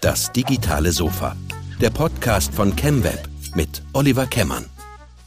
[0.00, 1.36] Das digitale Sofa.
[1.80, 4.66] Der Podcast von ChemWeb mit Oliver Kemmern.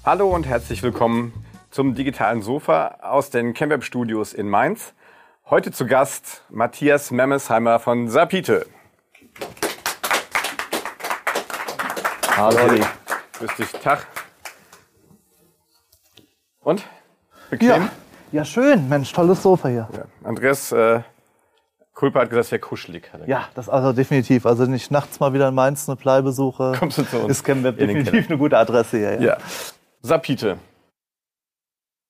[0.06, 1.34] Hallo und herzlich willkommen
[1.70, 4.94] zum digitalen Sofa aus den ChemWeb Studios in Mainz.
[5.50, 8.66] Heute zu Gast Matthias Memmesheimer von Sapite.
[12.38, 12.82] Hallo Olli.
[13.40, 14.08] Grüß dich, Tag.
[16.62, 16.84] Und?
[17.50, 17.70] Bequem?
[17.70, 17.90] Ja,
[18.32, 19.90] ja schön, Mensch, tolles Sofa hier.
[19.94, 20.06] Ja.
[20.24, 21.02] Andreas äh,
[21.94, 23.12] Kulpa hat gesagt, es wäre kuschelig.
[23.28, 24.46] Ja, das also definitiv.
[24.46, 26.74] Also nicht nachts mal wieder in Mainz eine Plei besuche.
[26.80, 27.32] Kommst du zu uns?
[27.32, 29.14] Ist Chemweb definitiv eine gute Adresse hier.
[29.16, 29.22] Ja.
[29.22, 29.38] ja.
[30.02, 30.58] Sapite.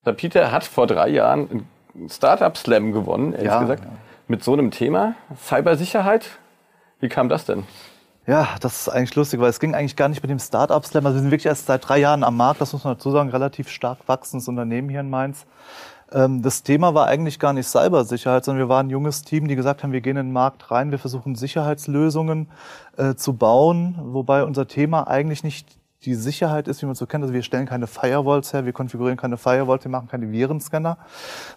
[0.03, 3.83] Sapite hat vor drei Jahren einen Startup Slam gewonnen, ehrlich ja, gesagt.
[3.83, 3.91] Ja.
[4.27, 5.15] Mit so einem Thema.
[5.35, 6.25] Cybersicherheit.
[6.99, 7.63] Wie kam das denn?
[8.27, 11.05] Ja, das ist eigentlich lustig, weil es ging eigentlich gar nicht mit dem Startup Slam.
[11.05, 13.29] Also wir sind wirklich erst seit drei Jahren am Markt, das muss man dazu sagen,
[13.29, 15.45] relativ stark wachsendes Unternehmen hier in Mainz.
[16.11, 19.55] Ähm, das Thema war eigentlich gar nicht Cybersicherheit, sondern wir waren ein junges Team, die
[19.55, 22.49] gesagt haben, wir gehen in den Markt rein, wir versuchen Sicherheitslösungen
[22.97, 25.67] äh, zu bauen, wobei unser Thema eigentlich nicht
[26.03, 27.23] die Sicherheit ist, wie man so kennt.
[27.23, 30.97] Also wir stellen keine Firewalls her, wir konfigurieren keine Firewalls, wir machen keine Virenscanner,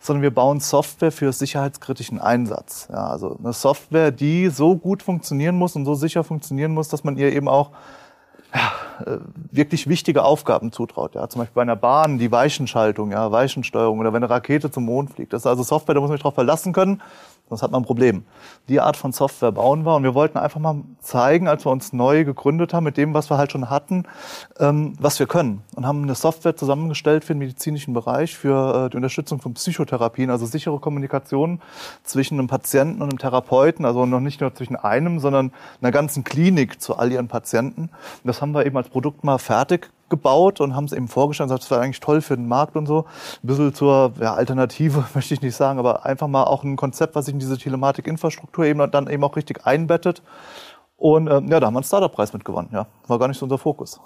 [0.01, 2.89] sondern wir bauen Software für sicherheitskritischen Einsatz.
[2.93, 7.05] Ja, also eine Software, die so gut funktionieren muss und so sicher funktionieren muss, dass
[7.05, 7.71] man ihr eben auch
[9.51, 11.15] wirklich wichtige Aufgaben zutraut.
[11.15, 14.85] Ja, zum Beispiel bei einer Bahn die Weichenschaltung, ja, Weichensteuerung oder wenn eine Rakete zum
[14.85, 15.33] Mond fliegt.
[15.33, 17.01] Das ist also Software, da muss man sich darauf verlassen können
[17.49, 18.25] sonst hat man ein Problem.
[18.69, 21.93] Die Art von Software bauen wir und wir wollten einfach mal zeigen, als wir uns
[21.93, 24.05] neu gegründet haben, mit dem, was wir halt schon hatten,
[24.59, 25.63] ähm, was wir können.
[25.75, 30.31] Und haben eine Software zusammengestellt für den medizinischen Bereich, für äh, die Unterstützung von Psychotherapien,
[30.31, 31.61] also sichere Kommunikation
[32.03, 36.25] zwischen einem Patienten und einem Therapeuten, also noch nicht nur zwischen einem, sondern einer ganzen
[36.25, 37.83] Klinik zu all ihren Patienten.
[37.83, 37.91] Und
[38.25, 41.57] das haben wir eben als Produkt mal fertig gebaut und haben es eben vorgestellt und
[41.57, 43.07] gesagt, das war eigentlich toll für den Markt und so.
[43.43, 47.15] Ein bisschen zur ja, Alternative, möchte ich nicht sagen, aber einfach mal auch ein Konzept,
[47.15, 50.23] was sich in diese Telematik-Infrastruktur eben dann eben auch richtig einbettet.
[50.97, 52.71] Und ähm, ja, da haben wir einen Startup-Preis mitgewonnen.
[52.73, 54.01] Ja, war gar nicht so unser Fokus.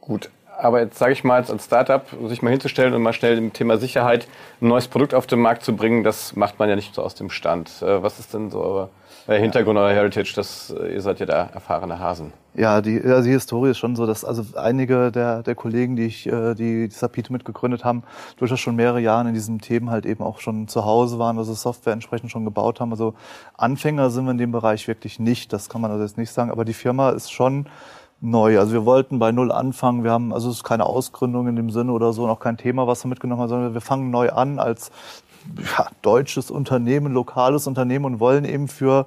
[0.00, 3.52] Gut, aber jetzt sage ich mal, als Startup sich mal hinzustellen und mal schnell im
[3.52, 4.28] Thema Sicherheit
[4.60, 7.14] ein neues Produkt auf den Markt zu bringen, das macht man ja nicht so aus
[7.14, 7.82] dem Stand.
[7.82, 8.97] Äh, was ist denn so euer äh,
[9.36, 10.32] Hintergrund, euer Heritage?
[10.34, 12.32] Das, äh, ihr seid ja da erfahrene Hasen.
[12.54, 16.06] Ja, die, also die Historie ist schon so, dass also einige der, der Kollegen, die
[16.06, 18.02] ich, die, die Sapite mitgegründet haben,
[18.36, 21.54] durchaus schon mehrere Jahre in diesen Themen halt eben auch schon zu Hause waren, also
[21.54, 22.90] Software entsprechend schon gebaut haben.
[22.90, 23.14] Also
[23.56, 26.50] Anfänger sind wir in dem Bereich wirklich nicht, das kann man also jetzt nicht sagen,
[26.50, 27.66] aber die Firma ist schon
[28.20, 28.58] neu.
[28.58, 30.04] Also wir wollten bei Null anfangen.
[30.04, 32.86] Wir haben, also es ist keine Ausgründung in dem Sinne oder so, noch kein Thema,
[32.86, 34.90] was wir mitgenommen haben, sondern wir fangen neu an als
[35.56, 39.06] ja, deutsches Unternehmen, lokales Unternehmen und wollen eben für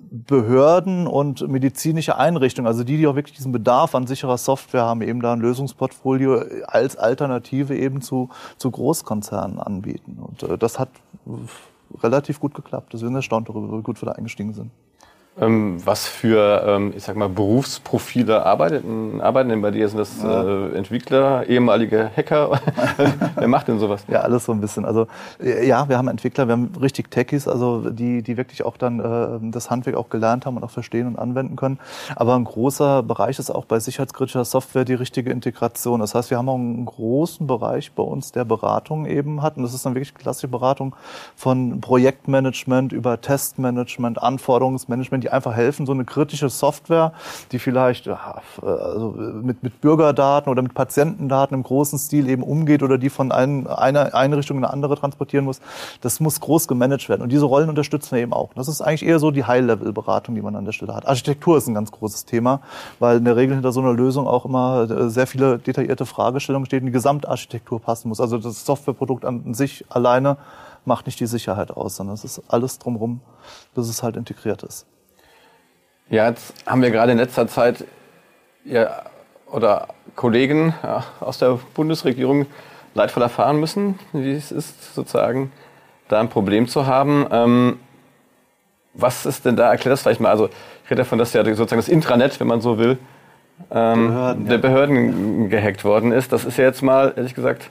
[0.00, 5.02] Behörden und medizinische Einrichtungen, also die, die auch wirklich diesen Bedarf an sicherer Software haben,
[5.02, 10.18] eben da ein Lösungsportfolio als Alternative eben zu, zu Großkonzernen anbieten.
[10.20, 10.90] Und äh, das hat
[12.02, 12.92] relativ gut geklappt.
[12.92, 14.70] Wir sind erstaunt darüber, wie gut wir da eingestiegen sind.
[15.40, 19.88] Ähm, was für, ähm, ich sag mal, Berufsprofile arbeiten, arbeiten denn bei dir?
[19.88, 22.60] Sind das äh, Entwickler, ehemalige Hacker?
[23.36, 24.02] Wer macht denn sowas?
[24.08, 24.84] Ja, alles so ein bisschen.
[24.84, 25.06] Also
[25.40, 29.50] ja, wir haben Entwickler, wir haben richtig Techies, also die, die wirklich auch dann äh,
[29.52, 31.78] das Handwerk auch gelernt haben und auch verstehen und anwenden können.
[32.16, 36.00] Aber ein großer Bereich ist auch bei sicherheitskritischer Software die richtige Integration.
[36.00, 39.56] Das heißt, wir haben auch einen großen Bereich bei uns, der Beratung eben hat.
[39.56, 40.96] Und das ist dann wirklich klassische Beratung
[41.36, 47.12] von Projektmanagement über Testmanagement, Anforderungsmanagement, die einfach helfen, so eine kritische Software,
[47.52, 52.98] die vielleicht also mit, mit Bürgerdaten oder mit Patientendaten im großen Stil eben umgeht oder
[52.98, 55.60] die von ein, einer Einrichtung in eine andere transportieren muss,
[56.00, 57.22] das muss groß gemanagt werden.
[57.22, 58.50] Und diese Rollen unterstützen wir eben auch.
[58.54, 61.06] Das ist eigentlich eher so die High-Level-Beratung, die man an der Stelle hat.
[61.06, 62.60] Architektur ist ein ganz großes Thema,
[62.98, 66.66] weil in der Regel hinter so einer Lösung auch immer äh, sehr viele detaillierte Fragestellungen
[66.66, 68.20] stehen, die Gesamtarchitektur passen muss.
[68.20, 70.38] Also das Softwareprodukt an sich alleine
[70.84, 73.20] macht nicht die Sicherheit aus, sondern es ist alles drumherum,
[73.74, 74.86] bis es halt integriert ist.
[76.10, 77.84] Ja, jetzt haben wir gerade in letzter Zeit
[78.64, 79.02] ja,
[79.50, 82.46] oder Kollegen ja, aus der Bundesregierung
[82.94, 85.52] leidvoll erfahren müssen, wie es ist, sozusagen
[86.08, 87.26] da ein Problem zu haben.
[87.30, 87.78] Ähm,
[88.94, 89.70] was ist denn da?
[89.70, 90.30] Erklär das vielleicht mal.
[90.30, 90.46] Also
[90.84, 92.98] ich rede davon, dass ja sozusagen das Intranet, wenn man so will,
[93.70, 94.60] ähm, Behörden, der ja.
[94.62, 96.32] Behörden gehackt worden ist.
[96.32, 97.70] Das ist ja jetzt mal, ehrlich gesagt,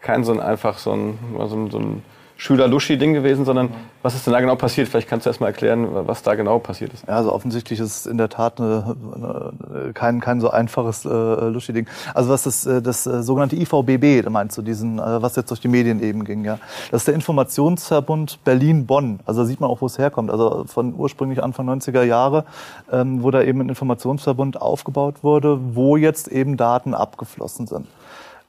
[0.00, 2.02] kein so ein einfach so ein, so ein, so ein
[2.36, 3.70] Schüler-Luschi-Ding gewesen, sondern
[4.02, 4.88] was ist denn da genau passiert?
[4.88, 7.06] Vielleicht kannst du erst mal erklären, was da genau passiert ist.
[7.06, 11.08] Ja, also offensichtlich ist es in der Tat eine, eine, kein, kein so einfaches äh,
[11.08, 11.86] Luschi-Ding.
[12.12, 15.60] Also was das, äh, das äh, sogenannte IVBB, meinst du, diesen, äh, was jetzt durch
[15.60, 16.58] die Medien eben ging, ja.
[16.90, 19.20] Das ist der Informationsverbund Berlin-Bonn.
[19.24, 20.30] Also da sieht man auch, wo es herkommt.
[20.30, 22.44] Also von ursprünglich Anfang 90er Jahre,
[22.90, 27.86] ähm, wo da eben ein Informationsverbund aufgebaut wurde, wo jetzt eben Daten abgeflossen sind.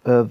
[0.06, 0.26] Äh,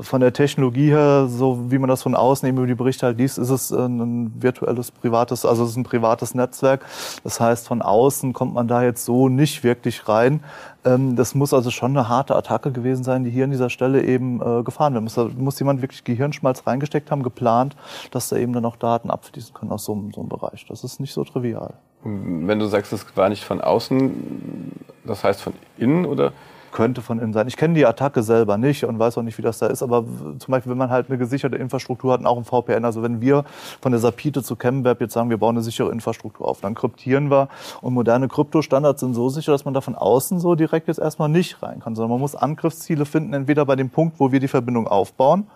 [0.00, 3.18] von der Technologie her, so wie man das von außen eben über die Berichte halt
[3.18, 6.84] liest, ist es ein virtuelles privates, also es ist ein privates Netzwerk.
[7.22, 10.42] Das heißt, von außen kommt man da jetzt so nicht wirklich rein.
[10.84, 14.02] Ähm, das muss also schon eine harte Attacke gewesen sein, die hier an dieser Stelle
[14.02, 15.16] eben äh, gefahren wird.
[15.16, 17.76] Da muss jemand wirklich Gehirnschmalz reingesteckt haben, geplant,
[18.12, 20.64] dass da eben dann auch Daten abfließen können aus so, so einem Bereich.
[20.68, 21.74] Das ist nicht so trivial.
[22.02, 24.72] Wenn du sagst, es war nicht von außen,
[25.04, 26.32] das heißt von innen oder?
[26.72, 27.46] Könnte von innen sein.
[27.46, 30.04] Ich kenne die Attacke selber nicht und weiß auch nicht, wie das da ist, aber
[30.38, 33.20] zum Beispiel, wenn man halt eine gesicherte Infrastruktur hat und auch ein VPN, also wenn
[33.20, 33.44] wir
[33.80, 37.30] von der Sapite zu ChemWeb jetzt sagen, wir bauen eine sichere Infrastruktur auf, dann kryptieren
[37.30, 37.48] wir
[37.80, 41.28] und moderne Kryptostandards sind so sicher, dass man da von außen so direkt jetzt erstmal
[41.28, 44.48] nicht rein kann, sondern man muss Angriffsziele finden, entweder bei dem Punkt, wo wir die
[44.48, 45.46] Verbindung aufbauen,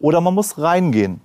[0.00, 1.20] oder man muss reingehen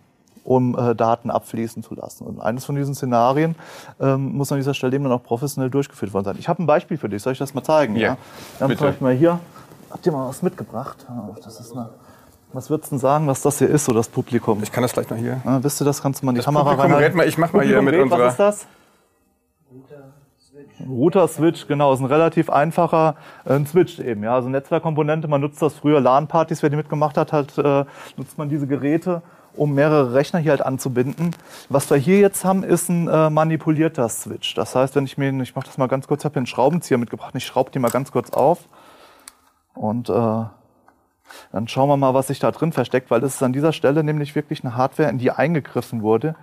[0.47, 2.25] um äh, Daten abfließen zu lassen.
[2.25, 3.55] Und eines von diesen Szenarien
[3.99, 6.35] ähm, muss an dieser Stelle eben dann auch professionell durchgeführt worden sein.
[6.39, 7.21] Ich habe ein Beispiel für dich.
[7.21, 7.97] Soll ich das mal zeigen?
[7.97, 8.01] Ja.
[8.01, 8.17] ja?
[8.59, 8.95] Dann bitte.
[9.01, 9.39] mal hier.
[9.89, 11.05] Habt ihr mal was mitgebracht?
[11.43, 11.89] Das ist eine
[12.53, 14.63] was würdest du denn sagen, was das hier ist, so das Publikum?
[14.63, 15.41] Ich kann das gleich mal hier.
[15.43, 16.01] Ja, wisst ihr das?
[16.01, 17.17] Kannst du mal in die das Kamera Publikum?
[17.17, 18.19] Mal, ich mach mal Publikum hier mit unserer...
[18.25, 18.67] Was ist das?
[20.87, 23.15] Router-Switch, genau, ist ein relativ einfacher
[23.45, 24.23] äh, Switch eben.
[24.23, 25.27] Ja, also Netzwerkkomponente.
[25.27, 27.83] Man nutzt das früher LAN-Partys, wer die mitgemacht hat, halt äh,
[28.15, 29.21] nutzt man diese Geräte
[29.57, 31.35] um mehrere Rechner hier halt anzubinden.
[31.69, 34.53] Was wir hier jetzt haben, ist ein äh, manipulierter Switch.
[34.55, 36.97] Das heißt, wenn ich mir, ich mache das mal ganz kurz, habe hier einen Schraubenzieher
[36.97, 38.69] mitgebracht, ich schraube die mal ganz kurz auf
[39.73, 40.43] und äh,
[41.51, 44.03] dann schauen wir mal, was sich da drin versteckt, weil das ist an dieser Stelle
[44.03, 46.35] nämlich wirklich eine Hardware, in die eingegriffen wurde.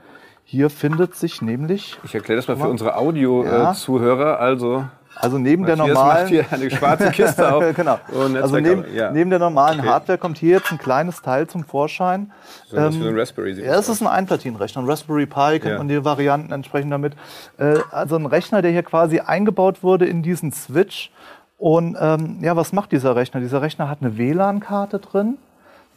[0.44, 1.98] Hier findet sich nämlich.
[2.04, 4.32] Ich erkläre das mal für unsere Audio-Zuhörer.
[4.32, 4.36] Ja.
[4.36, 4.84] Also
[5.16, 7.64] also neben Matthias der normalen hier eine schwarze Kiste auf.
[7.76, 7.98] genau.
[8.40, 9.10] also neben, ja.
[9.10, 9.88] neben, der normalen okay.
[9.88, 12.32] Hardware kommt hier jetzt ein kleines Teil zum Vorschein.
[12.68, 13.52] So, ähm, ein Raspberry.
[13.52, 14.82] Ja, es ist ein Einplatinenrechner.
[14.82, 15.78] Ein Raspberry Pi kennt ja.
[15.78, 17.14] man die Varianten entsprechend damit.
[17.58, 21.10] Äh, also ein Rechner, der hier quasi eingebaut wurde in diesen Switch.
[21.58, 23.40] Und ähm, ja, was macht dieser Rechner?
[23.40, 25.38] Dieser Rechner hat eine WLAN-Karte drin.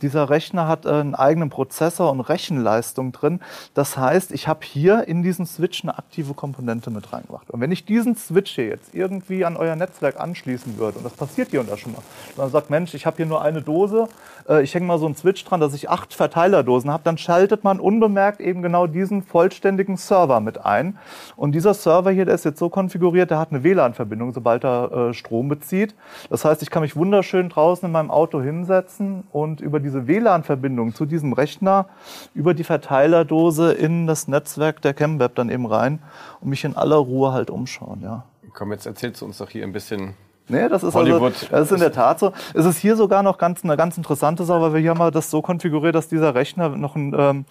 [0.01, 3.39] Dieser Rechner hat äh, einen eigenen Prozessor und Rechenleistung drin.
[3.73, 7.49] Das heißt, ich habe hier in diesen Switch eine aktive Komponente mit reingemacht.
[7.49, 11.13] Und wenn ich diesen Switch hier jetzt irgendwie an euer Netzwerk anschließen würde, und das
[11.13, 12.01] passiert hier und da schon mal,
[12.35, 14.07] man sagt, Mensch, ich habe hier nur eine Dose,
[14.47, 17.63] äh, ich hänge mal so einen Switch dran, dass ich acht Verteilerdosen habe, dann schaltet
[17.63, 20.97] man unbemerkt eben genau diesen vollständigen Server mit ein.
[21.35, 24.91] Und dieser Server hier, der ist jetzt so konfiguriert, der hat eine WLAN-Verbindung, sobald er
[24.91, 25.95] äh, Strom bezieht.
[26.29, 30.07] Das heißt, ich kann mich wunderschön draußen in meinem Auto hinsetzen und über die diese
[30.07, 31.87] WLAN-Verbindung zu diesem Rechner
[32.35, 35.99] über die Verteilerdose in das Netzwerk der ChemWeb dann eben rein
[36.41, 38.01] und mich in aller Ruhe halt umschauen.
[38.01, 38.25] Ja.
[38.53, 40.15] Komm, jetzt erzählst du uns doch hier ein bisschen
[40.49, 42.31] Nee, das ist, also, das ist in der Tat so.
[42.53, 45.29] Es ist hier sogar noch ganz, eine ganz interessante Sache, weil wir hier haben das
[45.29, 47.45] so konfiguriert, dass dieser Rechner noch ein, ähm,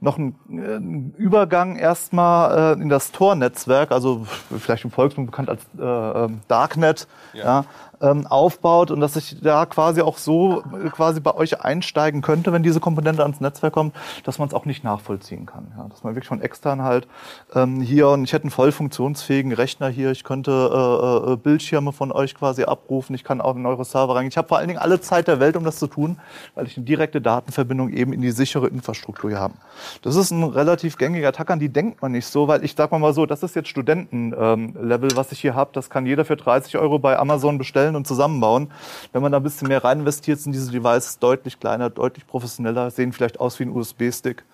[0.00, 4.26] noch ein, äh, Übergang erstmal äh, in das Tor-Netzwerk, also
[4.58, 7.42] vielleicht im Volksmund bekannt als äh, ähm, Darknet, ja.
[7.42, 7.64] ja
[8.02, 12.52] ähm, aufbaut und dass ich da quasi auch so äh, quasi bei euch einsteigen könnte,
[12.52, 13.94] wenn diese Komponente ans Netzwerk kommt,
[14.24, 15.72] dass man es auch nicht nachvollziehen kann.
[15.76, 17.06] Ja, dass man wirklich von extern halt
[17.54, 21.92] ähm, hier und ich hätte einen voll funktionsfähigen Rechner hier, ich könnte äh, äh, Bildschirme
[21.92, 24.26] von euch quasi abrufen, ich kann auch in eure Server rein.
[24.26, 26.18] Ich habe vor allen Dingen alle Zeit der Welt, um das zu tun,
[26.54, 29.54] weil ich eine direkte Datenverbindung eben in die sichere Infrastruktur hier habe.
[30.02, 32.90] Das ist ein relativ gängiger Attack, an die denkt man nicht so, weil ich sag
[32.92, 35.70] mal so, das ist jetzt Studentenlevel, ähm, was ich hier habe.
[35.72, 38.70] Das kann jeder für 30 Euro bei Amazon bestellen entwickeln und zusammenbauen.
[39.12, 42.90] Wenn man da ein bisschen mehr rein investiert, sind diese Devices deutlich kleiner, deutlich professioneller,
[42.90, 44.44] sehen vielleicht aus wie ein USB-Stick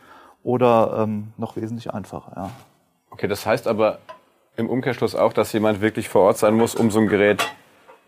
[0.42, 2.32] oder ähm, noch wesentlich einfacher.
[2.36, 2.50] Ja.
[3.10, 3.98] Okay, das heißt aber
[4.56, 7.42] im Umkehrschluss auch, dass jemand wirklich vor Ort sein muss, um so ein Gerät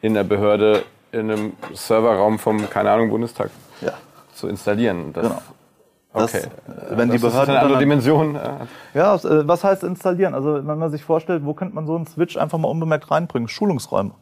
[0.02, 3.50] in der Behörde in einem Serverraum vom, keine Ahnung, Bundestag
[3.81, 3.93] ja.
[4.33, 5.12] zu installieren.
[5.12, 5.43] Das, genau.
[6.12, 6.43] Okay.
[6.66, 8.37] Das, wenn die Behörde eine andere Dimension.
[8.95, 10.35] Ja, äh, was heißt installieren?
[10.35, 13.49] Also wenn man sich vorstellt, wo könnte man so einen Switch einfach mal unbemerkt reinbringen?
[13.49, 14.12] Schulungsräume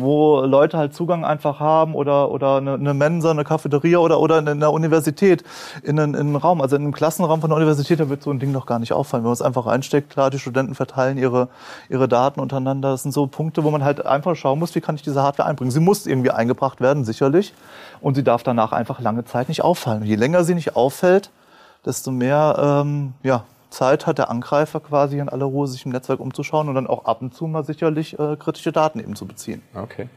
[0.00, 4.38] wo Leute halt Zugang einfach haben oder, oder eine, eine Mensa, eine Cafeteria oder, oder
[4.38, 5.44] in einer Universität
[5.82, 6.60] in einen, in einen Raum.
[6.60, 8.92] Also in einem Klassenraum von der Universität, da wird so ein Ding noch gar nicht
[8.92, 9.24] auffallen.
[9.24, 11.48] Wenn man es einfach einsteckt, klar, die Studenten verteilen ihre,
[11.88, 12.90] ihre Daten untereinander.
[12.90, 15.48] Das sind so Punkte, wo man halt einfach schauen muss, wie kann ich diese Hardware
[15.48, 15.70] einbringen.
[15.70, 17.54] Sie muss irgendwie eingebracht werden, sicherlich.
[18.00, 20.02] Und sie darf danach einfach lange Zeit nicht auffallen.
[20.02, 21.30] Und je länger sie nicht auffällt,
[21.84, 26.20] desto mehr ähm, ja, Zeit hat der Angreifer quasi in aller Ruhe sich im Netzwerk
[26.20, 29.62] umzuschauen und dann auch ab und zu mal sicherlich äh, kritische Daten eben zu beziehen.
[29.74, 30.08] Okay.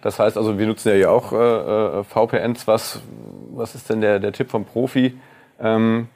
[0.00, 2.66] Das heißt also, wir nutzen ja hier auch äh, äh VPNs.
[2.66, 3.00] Was,
[3.52, 5.18] was ist denn der, der Tipp vom Profi?
[5.60, 6.08] Ähm,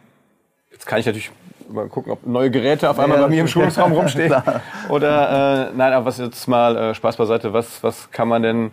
[0.71, 1.33] jetzt kann ich natürlich
[1.69, 4.35] mal gucken, ob neue Geräte auf einmal ja, bei mir im Schulungsraum rumstehen.
[4.89, 8.73] Oder äh, nein, aber was jetzt mal äh, Spaß beiseite, was, was kann man denn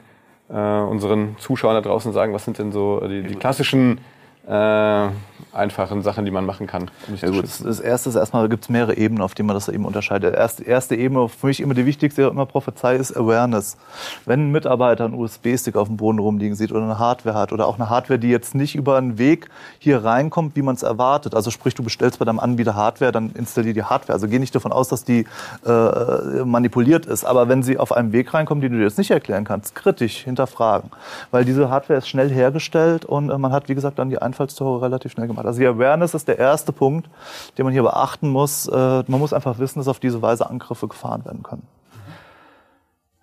[0.49, 2.33] äh, unseren Zuschauern da draußen sagen?
[2.33, 3.99] Was sind denn so die, die klassischen
[4.47, 5.07] äh,
[5.53, 6.89] einfachen Sachen, die man machen kann.
[7.07, 9.67] Um ja, gut, das erste ist erstmal, gibt es mehrere Ebenen, auf denen man das
[9.69, 10.35] eben unterscheidet.
[10.35, 13.77] Erste, erste Ebene, für mich immer die wichtigste, immer Prophezei, ist Awareness.
[14.25, 17.67] Wenn ein Mitarbeiter einen USB-Stick auf dem Boden rumliegen sieht oder eine Hardware hat oder
[17.67, 21.35] auch eine Hardware, die jetzt nicht über einen Weg hier reinkommt, wie man es erwartet.
[21.35, 24.13] Also sprich, du bestellst bei deinem Anbieter Hardware, dann installier die Hardware.
[24.13, 25.25] Also geh nicht davon aus, dass die
[25.65, 27.25] äh, manipuliert ist.
[27.25, 30.17] Aber wenn sie auf einem Weg reinkommt, den du dir jetzt nicht erklären kannst, kritisch
[30.23, 30.91] hinterfragen.
[31.31, 34.81] Weil diese Hardware ist schnell hergestellt und äh, man hat, wie gesagt, dann die Einfallstore
[34.81, 35.45] relativ schnell gemacht.
[35.45, 37.09] Also die Awareness ist der erste Punkt,
[37.57, 38.67] den man hier beachten muss.
[38.67, 41.67] Äh, man muss einfach wissen, dass auf diese Weise Angriffe gefahren werden können.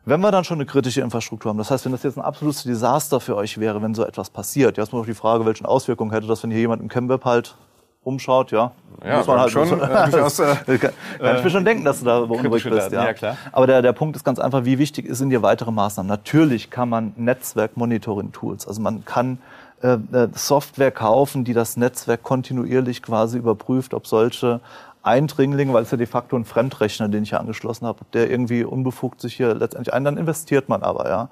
[0.08, 2.62] Wenn wir dann schon eine kritische Infrastruktur haben, das heißt, wenn das jetzt ein absolutes
[2.62, 6.12] Desaster für euch wäre, wenn so etwas passiert, jetzt mal noch die Frage, welche Auswirkungen
[6.12, 7.56] hätte das, wenn hier jemand im Chemweb halt
[8.06, 8.70] umschaut, ja.
[9.04, 9.68] Ja, muss man halt schon.
[9.80, 12.92] Äh, durchaus, äh, kann, kann ich mir schon denken, dass du da beunruhigt bist.
[12.92, 13.04] Ja.
[13.04, 13.12] ja.
[13.14, 13.36] klar.
[13.50, 16.08] Aber der, der Punkt ist ganz einfach, wie wichtig sind dir weitere Maßnahmen?
[16.08, 19.38] Natürlich kann man Netzwerk-Monitoring-Tools, also man kann
[19.82, 24.60] äh, äh, Software kaufen, die das Netzwerk kontinuierlich quasi überprüft, ob solche
[25.02, 28.64] Eindringlinge, weil es ja de facto ein Fremdrechner, den ich hier angeschlossen habe, der irgendwie
[28.64, 31.28] unbefugt sich hier letztendlich ein, dann investiert man aber, ja.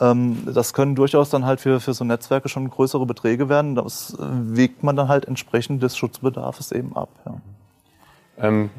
[0.00, 3.74] Ähm, das können durchaus dann halt für, für so Netzwerke schon größere Beträge werden.
[3.76, 7.10] Das wägt man dann halt entsprechend des Schutzbedarfs eben ab.
[7.24, 7.34] Ja.
[8.40, 8.70] Ähm,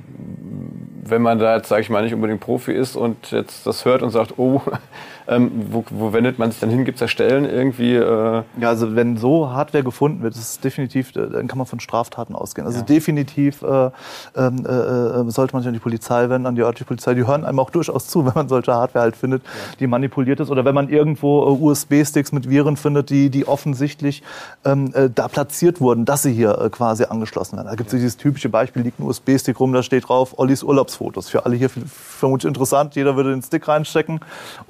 [1.07, 4.01] wenn man da jetzt, sage ich mal, nicht unbedingt Profi ist und jetzt das hört
[4.01, 4.61] und sagt, oh,
[5.27, 6.83] ähm, wo, wo wendet man sich dann hin?
[6.83, 7.95] Gibt es da Stellen irgendwie?
[7.95, 11.79] Äh ja, also wenn so Hardware gefunden wird, ist definitiv, äh, dann kann man von
[11.79, 12.65] Straftaten ausgehen.
[12.65, 12.85] Also ja.
[12.85, 13.91] definitiv äh,
[14.35, 17.13] ähm, äh, äh, sollte man sich an die Polizei wenden, an die örtliche Polizei.
[17.13, 19.49] Die hören einem auch durchaus zu, wenn man solche Hardware halt findet, ja.
[19.79, 20.49] die manipuliert ist.
[20.49, 24.23] Oder wenn man irgendwo äh, USB-Sticks mit Viren findet, die, die offensichtlich
[24.63, 27.67] ähm, da platziert wurden, dass sie hier quasi angeschlossen werden.
[27.67, 27.99] Da gibt es ja.
[27.99, 31.29] dieses typische Beispiel, liegt ein USB-Stick rum, da steht drauf Ollis Urlaubsfotos.
[31.29, 32.95] Für alle hier vermutlich interessant.
[32.95, 34.19] Jeder würde den Stick reinstecken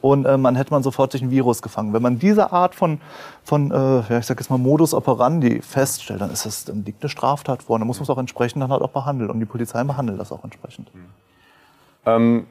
[0.01, 1.93] und ähm, man hätte man sofort sich ein Virus gefangen.
[1.93, 2.99] Wenn man diese Art von,
[3.43, 7.03] von äh, ja, ich sag jetzt mal Modus operandi feststellt, dann ist das, dann liegt
[7.03, 7.79] eine Straftat vor.
[7.79, 9.29] Dann muss man es auch entsprechend dann halt auch behandeln.
[9.29, 10.89] Und die Polizei behandelt das auch entsprechend.
[12.05, 12.45] Ähm,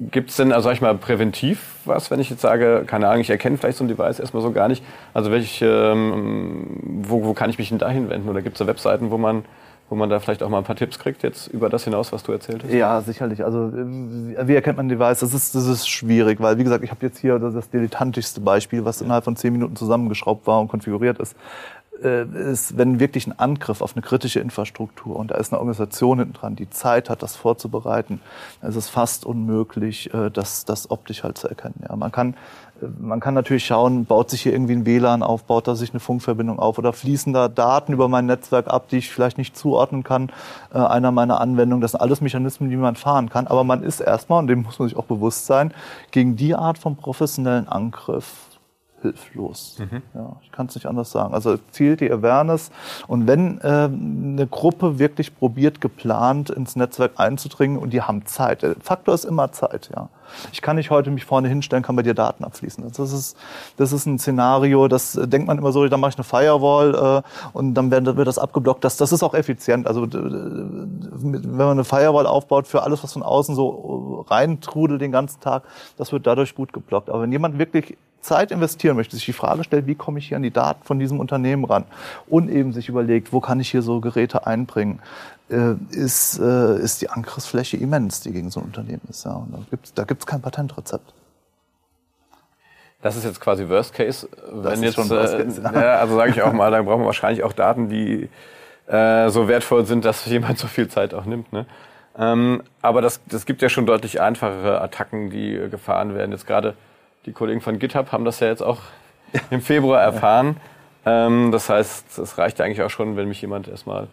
[0.00, 3.20] Gibt es denn, also sag ich mal, präventiv was, wenn ich jetzt sage, keine Ahnung,
[3.20, 4.82] ich erkenne vielleicht so ein Device erstmal so gar nicht.
[5.14, 8.28] Also welche, ähm, wo, wo kann ich mich denn dahin wenden?
[8.28, 9.44] Oder gibt es da Webseiten, wo man
[9.88, 12.22] wo man da vielleicht auch mal ein paar Tipps kriegt jetzt über das hinaus, was
[12.22, 12.72] du erzählt hast?
[12.72, 13.44] Ja, sicherlich.
[13.44, 15.20] Also wie erkennt man ein Device?
[15.20, 18.40] Das ist, das ist schwierig, weil wie gesagt, ich habe jetzt hier das, das dilettantischste
[18.40, 21.36] Beispiel, was innerhalb von zehn Minuten zusammengeschraubt war und konfiguriert ist.
[22.02, 26.18] Äh, ist, wenn wirklich ein Angriff auf eine kritische Infrastruktur und da ist eine Organisation
[26.18, 28.20] hinten dran, die Zeit hat, das vorzubereiten,
[28.62, 31.82] ist es fast unmöglich, äh, das, das optisch halt zu erkennen.
[31.88, 32.36] Ja, man kann äh,
[32.98, 36.00] man kann natürlich schauen, baut sich hier irgendwie ein WLAN auf, baut da sich eine
[36.00, 40.04] Funkverbindung auf oder fließen da Daten über mein Netzwerk ab, die ich vielleicht nicht zuordnen
[40.04, 40.30] kann,
[40.72, 41.80] äh, einer meiner Anwendungen.
[41.80, 43.46] Das sind alles Mechanismen, die man fahren kann.
[43.46, 45.72] Aber man ist erstmal, und dem muss man sich auch bewusst sein,
[46.10, 48.47] gegen die Art von professionellen Angriff
[49.02, 49.76] hilflos.
[49.78, 50.02] Mhm.
[50.14, 51.34] Ja, ich kann es nicht anders sagen.
[51.34, 52.70] Also zielt die Awareness
[53.06, 58.62] und wenn äh, eine Gruppe wirklich probiert, geplant ins Netzwerk einzudringen und die haben Zeit.
[58.62, 60.08] Der Faktor ist immer Zeit, ja.
[60.52, 62.84] Ich kann nicht heute mich vorne hinstellen, kann bei dir Daten abfließen.
[62.96, 63.36] Das ist,
[63.76, 67.22] das ist ein Szenario, das äh, denkt man immer so, dann mache ich eine Firewall
[67.24, 68.84] äh, und dann wird, wird das abgeblockt.
[68.84, 69.86] Das, das ist auch effizient.
[69.86, 75.40] Also wenn man eine Firewall aufbaut für alles, was von außen so reintrudelt den ganzen
[75.40, 75.62] Tag,
[75.96, 77.08] das wird dadurch gut geblockt.
[77.08, 80.36] Aber wenn jemand wirklich Zeit investieren möchte, sich die Frage stellt, wie komme ich hier
[80.36, 81.84] an die Daten von diesem Unternehmen ran
[82.26, 85.00] und eben sich überlegt, wo kann ich hier so Geräte einbringen,
[85.50, 89.24] äh, ist, äh, ist die Angriffsfläche immens, die gegen so ein Unternehmen ist.
[89.24, 89.32] Ja.
[89.32, 91.12] Und da gibt es da gibt's kein Patentrezept.
[93.00, 94.28] Das ist jetzt quasi Worst Case.
[94.52, 95.72] Wenn jetzt, schon Worst Case, ja.
[95.72, 95.94] ja.
[95.98, 98.28] also sage ich auch mal, dann brauchen wir wahrscheinlich auch Daten, die
[98.88, 101.52] äh, so wertvoll sind, dass jemand so viel Zeit auch nimmt.
[101.52, 101.66] Ne?
[102.18, 106.32] Ähm, aber das, das gibt ja schon deutlich einfachere Attacken, die gefahren werden.
[106.32, 106.74] Jetzt gerade
[107.28, 108.78] die Kollegen von GitHub haben das ja jetzt auch
[109.50, 110.56] im Februar erfahren.
[111.04, 114.08] Ähm, das heißt, es reicht eigentlich auch schon, wenn mich jemand erstmal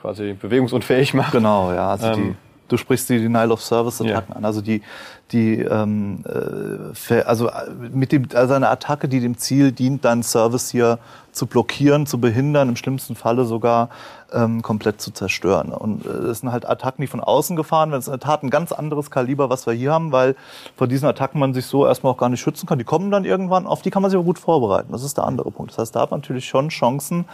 [0.00, 1.32] quasi bewegungsunfähig macht.
[1.32, 1.90] Genau, ja.
[1.90, 2.34] Also ähm, die,
[2.68, 4.36] du sprichst die Denial of Service Attacken ja.
[4.36, 4.44] an.
[4.44, 4.82] Also die,
[5.32, 7.50] die ähm, äh, also
[7.92, 10.98] mit dem also eine Attacke, die dem Ziel dient, deinen Service hier
[11.32, 13.88] zu blockieren, zu behindern, im schlimmsten Falle sogar
[14.32, 15.72] ähm, komplett zu zerstören.
[15.72, 18.00] Und äh, das sind halt Attacken, die von außen gefahren werden.
[18.00, 20.36] Das ist in der Tat ein ganz anderes Kaliber, was wir hier haben, weil
[20.76, 22.78] vor diesen Attacken man sich so erstmal auch gar nicht schützen kann.
[22.78, 24.92] Die kommen dann irgendwann, auf die kann man sich aber gut vorbereiten.
[24.92, 25.72] Das ist der andere Punkt.
[25.72, 27.26] Das heißt, da hat man natürlich schon Chancen,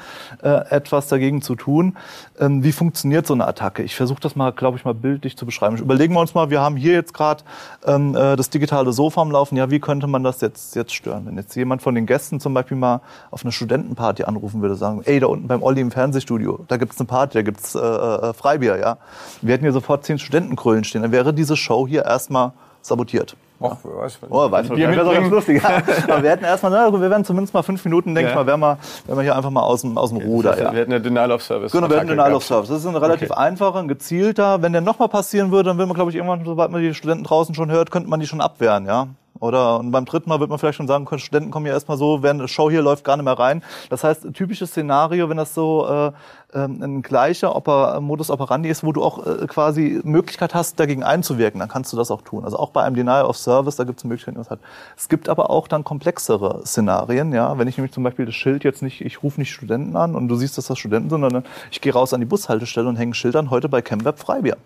[0.42, 1.96] äh, etwas dagegen zu tun.
[2.38, 3.82] Ähm, wie funktioniert so eine Attacke?
[3.82, 5.76] Ich versuche das mal, glaube ich, mal bildlich zu beschreiben.
[5.76, 7.44] Überlegen wir uns mal, wir haben hier jetzt gerade
[7.86, 9.56] ähm, äh, das digitale Sofa am Laufen.
[9.56, 11.26] Ja, wie könnte man das jetzt, jetzt stören?
[11.26, 15.02] Wenn jetzt jemand von den Gästen zum Beispiel mal auf eine Studentenparty anrufen würde, sagen,
[15.04, 18.32] ey, da unten beim Olli im Fernsehstudio, da gibt's eine Party, da gibt's äh, äh,
[18.32, 18.98] Freibier, ja.
[19.42, 21.02] Wir hätten hier sofort zehn Studentenkrölen stehen.
[21.02, 23.36] Dann wäre diese Show hier erstmal sabotiert.
[23.62, 25.62] Och, weiß, Oh, weiß man, Bier das wäre lustig.
[25.62, 25.82] Ja.
[26.08, 28.32] Aber wir hätten erstmal, na, wir werden zumindest mal fünf Minuten, denke Ja.
[28.32, 30.56] ich mal, werden wir, werden wir hier einfach mal aus dem, aus dem Ruder.
[30.56, 30.72] Wir Ja.
[30.72, 31.70] hätten eine Denial of Service.
[31.72, 32.42] Genau, wir hätten Denial of.
[32.42, 32.70] Service.
[32.70, 33.38] Das ist ein relativ Okay.
[33.40, 34.62] einfacher, ein gezielter.
[34.62, 37.24] Wenn der nochmal passieren würde, dann will man, glaube ich, irgendwann, sobald man die Studenten
[37.24, 39.08] draußen schon hört, könnte man die schon abwehren, ja.
[39.40, 41.96] Oder und beim dritten Mal wird man vielleicht schon sagen können, Studenten kommen ja erstmal
[41.96, 43.62] so, die Show hier läuft, gar nicht mehr rein.
[43.88, 46.12] Das heißt, typisches Szenario, wenn das so äh,
[46.52, 51.02] ähm, ein gleicher Oper Modus operandi ist, wo du auch äh, quasi Möglichkeit hast, dagegen
[51.02, 52.44] einzuwirken, dann kannst du das auch tun.
[52.44, 54.60] Also auch bei einem Denial of Service, da gibt es Möglichkeiten, was hat.
[54.96, 57.56] Es gibt aber auch dann komplexere Szenarien, ja.
[57.58, 60.28] Wenn ich nämlich zum Beispiel das Schild jetzt nicht, ich rufe nicht Studenten an und
[60.28, 63.14] du siehst, dass das Studenten sind, sondern ich gehe raus an die Bushaltestelle und hänge
[63.34, 64.56] an, heute bei ChemWeb Freibier.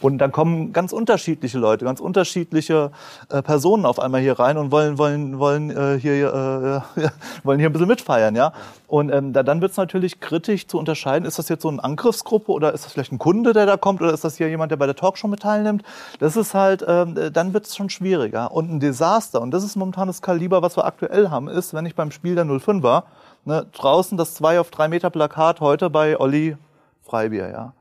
[0.00, 2.90] Und dann kommen ganz unterschiedliche Leute, ganz unterschiedliche
[3.30, 7.08] äh, Personen auf einmal hier rein und wollen wollen wollen äh, hier äh,
[7.44, 8.52] wollen hier ein bisschen mitfeiern, ja.
[8.86, 11.82] Und ähm, da, dann wird es natürlich kritisch zu unterscheiden: Ist das jetzt so eine
[11.82, 14.70] Angriffsgruppe oder ist das vielleicht ein Kunde, der da kommt, oder ist das hier jemand,
[14.70, 15.82] der bei der Talkshow mit teilnimmt?
[16.18, 19.40] Das ist halt, ähm, äh, dann wird es schon schwieriger und ein Desaster.
[19.40, 22.34] Und das ist momentan das Kaliber, was wir aktuell haben, ist, wenn ich beim Spiel
[22.34, 23.04] der 05 war,
[23.44, 26.56] ne, draußen das 2 auf 3 Meter Plakat heute bei Olli
[27.02, 27.72] Freibier, ja.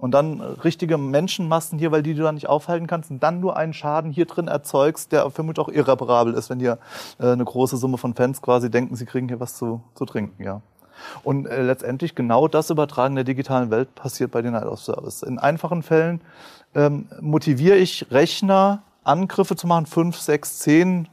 [0.00, 3.40] Und dann äh, richtige Menschenmassen hier, weil die du dann nicht aufhalten kannst und dann
[3.40, 6.78] nur einen Schaden hier drin erzeugst, der vermutlich auch irreparabel ist, wenn dir
[7.18, 10.42] äh, eine große Summe von Fans quasi denken, sie kriegen hier was zu, zu trinken,
[10.42, 10.62] ja.
[11.22, 15.22] Und äh, letztendlich genau das Übertragen der digitalen Welt passiert bei den Night of Service.
[15.22, 16.20] In einfachen Fällen
[16.74, 21.08] ähm, motiviere ich Rechner, Angriffe zu machen, fünf, sechs, zehn,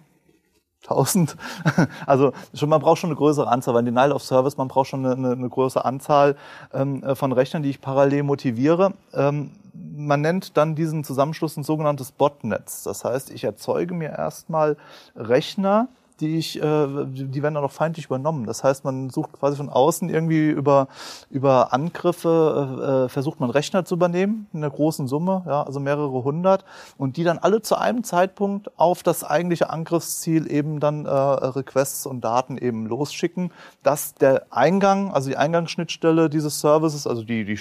[0.87, 1.35] tausend.
[2.05, 5.05] Also schon, man braucht schon eine größere Anzahl, weil Denial of Service, man braucht schon
[5.05, 6.35] eine, eine, größere Anzahl
[6.73, 8.93] ähm, äh, von Rechnern, die ich parallel motiviere.
[9.13, 12.83] Ähm, man nennt dann diesen Zusammenschluss ein sogenanntes Botnetz.
[12.83, 14.77] Das heißt, ich erzeuge mir erstmal
[15.15, 15.87] Rechner,
[16.19, 18.45] die ich, äh, die werden dann auch feindlich übernommen.
[18.45, 20.87] Das heißt, man sucht quasi von außen irgendwie über
[21.29, 26.23] über Angriffe äh, versucht man Rechner zu übernehmen in einer großen Summe, ja, also mehrere
[26.23, 26.65] hundert,
[26.97, 32.05] und die dann alle zu einem Zeitpunkt auf das eigentliche Angriffsziel eben dann äh, Requests
[32.05, 33.51] und Daten eben losschicken,
[33.83, 37.59] dass der Eingang, also die Eingangsschnittstelle dieses Services, also die die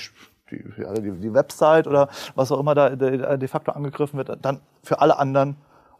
[0.50, 5.18] die, die, Website oder was auch immer da de facto angegriffen wird, dann für alle
[5.18, 5.56] anderen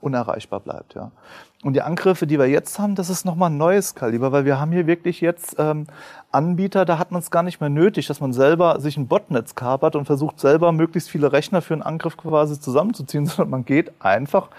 [0.07, 0.95] unerreichbar bleibt.
[0.95, 1.11] Ja.
[1.65, 4.61] Und die Angriffe, die wir jetzt haben, das ist nochmal ein neues Kaliber, weil wir
[4.61, 5.87] haben hier wirklich jetzt ähm,
[6.31, 9.55] Anbieter, da hat man es gar nicht mehr nötig, dass man selber sich ein Botnetz
[9.55, 13.91] kapert und versucht selber möglichst viele Rechner für einen Angriff quasi zusammenzuziehen, sondern man geht
[14.01, 14.51] einfach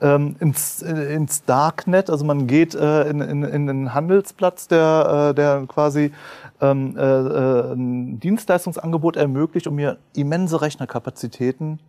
[0.00, 5.30] ähm, ins, äh, ins Darknet, also man geht äh, in, in, in einen Handelsplatz, der,
[5.30, 6.12] äh, der quasi
[6.60, 11.80] ähm, äh, äh, ein Dienstleistungsangebot ermöglicht, um mir immense Rechnerkapazitäten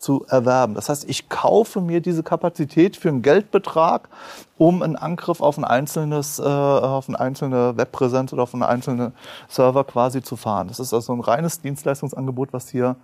[0.00, 0.74] zu erwerben.
[0.74, 4.08] Das heißt, ich kaufe mir diese Kapazität für einen Geldbetrag,
[4.56, 9.12] um einen Angriff auf ein einzelnes, äh, auf eine einzelne Webpräsenz oder auf einen einzelnen
[9.48, 10.68] Server quasi zu fahren.
[10.68, 12.96] Das ist also ein reines Dienstleistungsangebot, was hier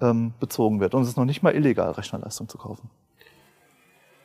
[0.00, 0.94] ähm, bezogen wird.
[0.94, 2.88] Und es ist noch nicht mal illegal, Rechnerleistung zu kaufen.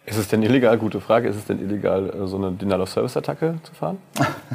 [0.08, 3.74] Ist es denn illegal, gute Frage, ist es denn illegal, äh, so eine Denial-of-Service-Attacke zu
[3.74, 3.98] fahren?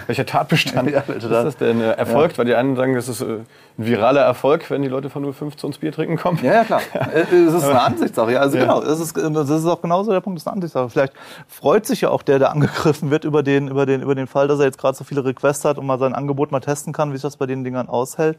[0.07, 2.39] Welcher Tatbestand Ja, ist das denn äh, erfolgt?
[2.39, 5.57] Weil die einen sagen, das ist äh, ein viraler Erfolg, wenn die Leute von 05
[5.57, 6.39] zu uns Bier trinken kommen.
[6.43, 6.81] Ja, ja, klar.
[7.13, 8.33] Es ist eine Ansichtssache.
[8.33, 10.89] Ja, also genau, das ist, das ist auch genauso der Punkt, das ist eine Ansichtssache.
[10.89, 11.15] Vielleicht
[11.49, 14.47] freut sich ja auch der, der angegriffen wird über den, über den, über den Fall,
[14.47, 17.11] dass er jetzt gerade so viele Requests hat und mal sein Angebot mal testen kann,
[17.11, 18.39] wie sich das bei den Dingern aushält.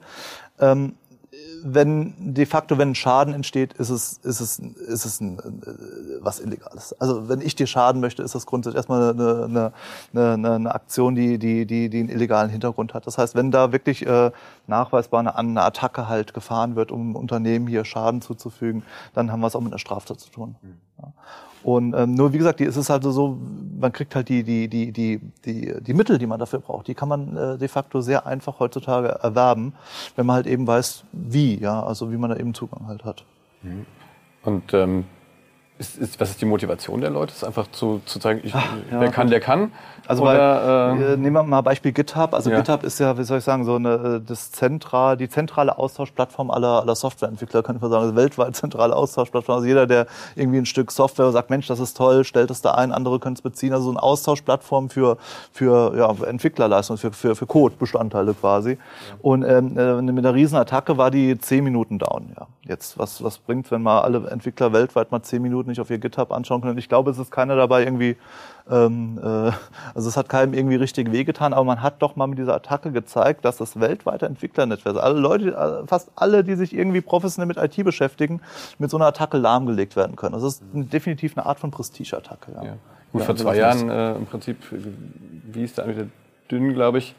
[0.62, 0.94] Ähm,
[1.64, 6.24] wenn de facto, wenn ein Schaden entsteht, ist es, ist es, ist es ein, äh,
[6.24, 6.94] was Illegales.
[7.00, 9.74] Also wenn ich dir schaden möchte, ist das grundsätzlich erstmal eine,
[10.14, 13.08] eine, eine, eine Aktion, die, die, die, die einen illegalen Hintergrund hat.
[13.08, 14.32] Das heißt, wenn da wirklich äh,
[14.68, 19.48] nachweisbar eine, eine Attacke halt gefahren wird, um Unternehmen hier Schaden zuzufügen, dann haben wir
[19.48, 20.56] es auch mit einer Straftat zu tun.
[20.98, 21.14] Ja.
[21.64, 23.38] Und ähm, nur wie gesagt, die, ist es halt so,
[23.80, 26.96] man kriegt halt die, die, die, die, die, die Mittel, die man dafür braucht, die
[26.96, 29.74] kann man äh, de facto sehr einfach heutzutage erwerben,
[30.16, 33.26] wenn man halt eben weiß, wie, ja, also wie man da eben Zugang halt hat.
[34.44, 35.06] Und ähm,
[35.82, 37.34] ist, ist, was ist die Motivation der Leute?
[37.34, 39.72] Ist einfach zu, zu zeigen, ich, ja, wer kann, der kann?
[40.08, 42.34] Also Oder, weil, äh, nehmen wir mal Beispiel GitHub.
[42.34, 42.58] Also Ja.
[42.58, 46.52] GitHub ist ja, wie soll ich sagen, so eine äh, das zentral, die zentrale Austauschplattform
[46.52, 49.56] aller, aller Softwareentwickler, könnte man sagen, also weltweit zentrale Austauschplattform.
[49.56, 52.72] Also jeder, der irgendwie ein Stück Software sagt, Mensch, das ist toll, stellt es da
[52.72, 53.74] ein, andere können es beziehen.
[53.74, 55.18] Also so eine Austauschplattform für
[55.52, 58.78] für ja, Entwicklerleistung, für für, für Codebestandteile quasi.
[59.22, 62.34] Und ähm, äh, mit einer Riesenattacke war die zehn Minuten down.
[62.38, 65.90] Ja, jetzt was was bringt, wenn mal alle Entwickler weltweit mal zehn Minuten nicht auf
[65.90, 66.78] ihr GitHub anschauen können?
[66.78, 68.18] Ich glaube, es ist keiner dabei irgendwie
[68.70, 69.52] ähm, äh,
[69.94, 72.92] also es hat keinem irgendwie richtig wehgetan, aber man hat doch mal mit dieser Attacke
[72.92, 77.48] gezeigt, dass das weltweite Entwicklernetzwerk, also alle Leute, äh, fast alle, die sich irgendwie professionell
[77.48, 78.42] mit IT beschäftigen,
[78.78, 80.36] mit so einer Attacke lahmgelegt werden können.
[80.36, 82.52] Also das ist definitiv eine Art von Prestigeattacke.
[82.54, 82.64] Ja.
[82.64, 82.72] Ja.
[83.12, 86.08] Gut, Ja, vor also zwei Jahren äh, im Prinzip, wie ist der mit der
[86.50, 87.16] Dünn, glaube ich.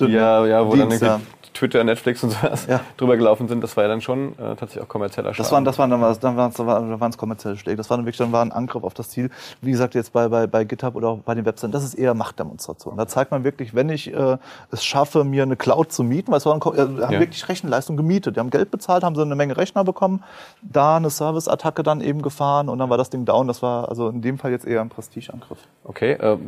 [0.00, 1.24] Ja, ja, wo dann Dienst, irgendwie
[1.54, 2.80] Twitter, Netflix und sowas Ja.
[2.96, 5.44] drüber gelaufen sind, das war ja dann schon äh, tatsächlich auch kommerzieller Schaden.
[5.44, 6.66] Das waren, das waren, dann war, dann waren es, dann
[7.00, 7.76] waren es kommerzielle Schläge.
[7.76, 9.30] Das war dann wirklich, dann war ein Angriff auf das Ziel.
[9.60, 12.14] Wie gesagt, jetzt bei, bei, bei GitHub oder auch bei den Webseiten, das ist eher
[12.14, 12.96] Machtdemonstration.
[12.96, 14.38] Da zeigt man wirklich, wenn ich äh,
[14.70, 17.20] es schaffe, mir eine Cloud zu mieten, weil es waren, äh, haben Ja.
[17.20, 18.36] wirklich Rechenleistung gemietet.
[18.36, 20.24] Die haben Geld bezahlt, haben so eine Menge Rechner bekommen,
[20.62, 23.46] da eine Serviceattacke dann eben gefahren und dann war das Ding down.
[23.46, 25.58] Das war also in dem Fall jetzt eher ein Prestigeangriff.
[25.84, 26.38] Okay, äh,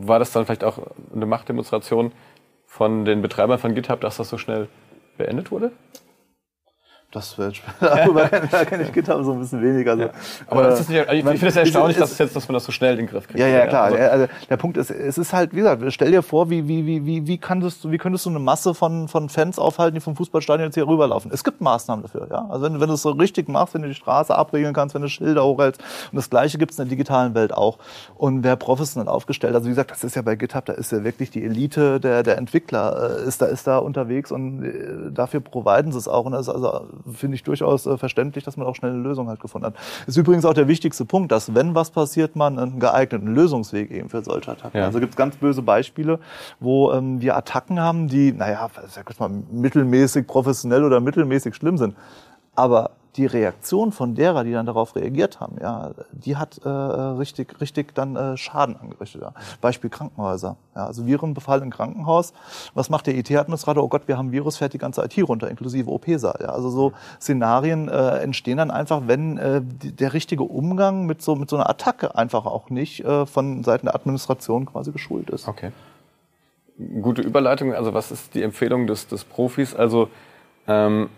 [0.00, 0.78] war das dann vielleicht auch
[1.14, 2.10] eine Machtdemonstration
[2.76, 4.68] von den Betreibern von GitHub, dass das so schnell
[5.16, 5.72] beendet wurde?
[7.16, 9.92] Das wird darüber kenne kenn ich GitHub so ein bisschen weniger.
[9.92, 10.08] Also,
[10.48, 12.54] Aber äh, ist nicht, ich man- finde es erstaunlich, es- dass, es jetzt, dass man
[12.54, 13.38] das so schnell in den Griff kriegt.
[13.40, 13.84] Ja, ja, klar.
[13.84, 16.84] Also, Also, der Punkt ist, es ist halt, wie gesagt, stell dir vor, wie, wie,
[16.86, 20.00] wie, wie, wie, könntest du, wie könntest du eine Masse von, von Fans aufhalten, die
[20.00, 21.30] vom Fußballstadion jetzt hier rüberlaufen?
[21.32, 22.46] Es gibt Maßnahmen dafür, ja.
[22.50, 24.94] Also wenn, du- wenn du es so richtig machst, wenn du die Straße abriegeln kannst,
[24.94, 25.80] wenn du Schilder hochhältst.
[26.12, 27.78] Und das Gleiche gibt es in der digitalen Welt auch.
[28.16, 31.02] Und wer professionell aufgestellt, also wie gesagt, das ist ja bei GitHub, da ist ja
[31.02, 35.40] wirklich die Elite der, der Entwickler, äh, ist da, ist da unterwegs und äh, dafür
[35.40, 36.26] providen sie es auch.
[36.26, 39.28] Und das ist also, finde ich durchaus äh, verständlich, dass man auch schnell eine Lösung
[39.28, 39.74] halt gefunden hat.
[40.06, 44.08] Ist übrigens auch der wichtigste Punkt, dass wenn was passiert, man einen geeigneten Lösungsweg eben
[44.08, 44.78] für solche Attacken.
[44.78, 44.86] Ja.
[44.86, 46.18] Also gibt es ganz böse Beispiele,
[46.60, 51.78] wo ähm, wir Attacken haben, die, naja, sag ich mal, mittelmäßig professionell oder mittelmäßig schlimm
[51.78, 51.94] sind.
[52.54, 57.60] Aber die Reaktion von derer, die dann darauf reagiert haben, ja, die hat äh, richtig,
[57.60, 59.22] richtig dann äh, Schaden angerichtet.
[59.22, 59.32] Ja.
[59.60, 60.56] Beispiel Krankenhäuser.
[60.74, 62.32] Ja, also Virenbefall im Krankenhaus.
[62.74, 63.82] Was macht der IT-Administrator?
[63.82, 66.38] Oh Gott, wir haben Virus, fährt die ganze IT runter, inklusive OP-Saal.
[66.40, 66.48] Ja.
[66.48, 71.48] Also so Szenarien äh, entstehen dann einfach, wenn äh, der richtige Umgang mit so, mit
[71.48, 75.48] so einer Attacke einfach auch nicht äh, von Seiten der Administration quasi geschult ist.
[75.48, 75.72] Okay.
[77.00, 77.72] Gute Überleitung.
[77.72, 79.74] Also was ist die Empfehlung des, des Profis?
[79.74, 80.08] Also,
[80.68, 81.08] ähm,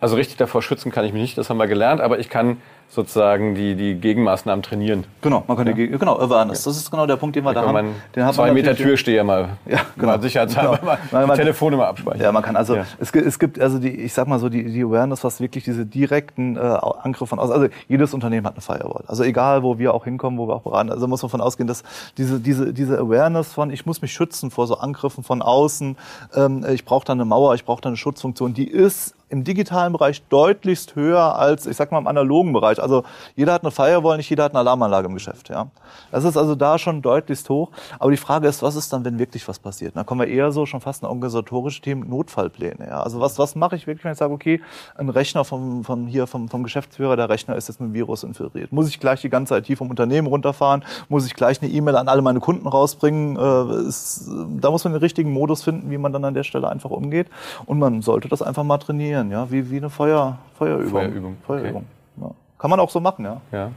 [0.00, 2.58] also richtig davor schützen kann ich mich nicht, das haben wir gelernt, aber ich kann
[2.90, 5.04] sozusagen die, die Gegenmaßnahmen trainieren.
[5.22, 6.64] Genau, man kann die, genau, Awareness.
[6.64, 7.72] Das ist genau der Punkt, den wir Da da haben.
[7.72, 10.12] man Den hat zwei man Meter Türsteher mal, Ja, genau.
[10.12, 10.86] mal sicherheitshalber Genau.
[11.10, 12.20] mal die man- Telefonnummer abspeichern.
[12.20, 12.84] Ja, man kann also, Ja.
[13.00, 15.64] es, gibt- es gibt also die, ich sag mal so, die, die Awareness, was wirklich
[15.64, 19.04] diese direkten äh, Angriffe von aus, also jedes Unternehmen hat eine Firewall.
[19.08, 21.66] Also egal, wo wir auch hinkommen, wo wir auch beraten, also muss man von ausgehen,
[21.66, 21.82] dass
[22.18, 25.96] diese, diese, diese Awareness von, ich muss mich schützen vor so Angriffen von außen,
[26.36, 29.92] ähm, ich brauche da eine Mauer, ich brauche da eine Schutzfunktion, die ist im digitalen
[29.92, 32.80] Bereich deutlichst höher als, ich sag mal, im analogen Bereich.
[32.80, 33.02] Also
[33.34, 35.48] jeder hat eine Firewall, nicht jeder hat eine Alarmanlage im Geschäft.
[35.48, 35.66] Ja,
[36.12, 37.70] Das ist also da schon deutlichst hoch.
[37.98, 39.96] Aber die Frage ist, was ist dann, wenn wirklich was passiert?
[39.96, 42.86] Da kommen wir eher so schon fast in organisatorische Themen, Notfallpläne.
[42.86, 43.02] Ja?
[43.02, 44.60] Also was, was mache ich wirklich, wenn ich sage, okay,
[44.96, 48.22] ein Rechner vom, vom, hier, vom, vom Geschäftsführer, der Rechner ist jetzt mit einem Virus
[48.22, 48.70] infiltriert.
[48.70, 50.84] Muss ich gleich die ganze IT vom Unternehmen runterfahren?
[51.08, 53.36] Muss ich gleich eine E-Mail an alle meine Kunden rausbringen?
[53.36, 56.68] Äh, ist, da muss man den richtigen Modus finden, wie man dann an der Stelle
[56.68, 57.26] einfach umgeht.
[57.66, 60.90] Und man sollte das einfach mal trainieren, ja, wie, wie eine Feuer, Feuerübung.
[60.90, 61.86] Feuerübung, Feuerübung.
[62.20, 62.30] Ja.
[62.58, 63.40] Kann man auch so machen, ja.
[63.52, 63.70] Ja.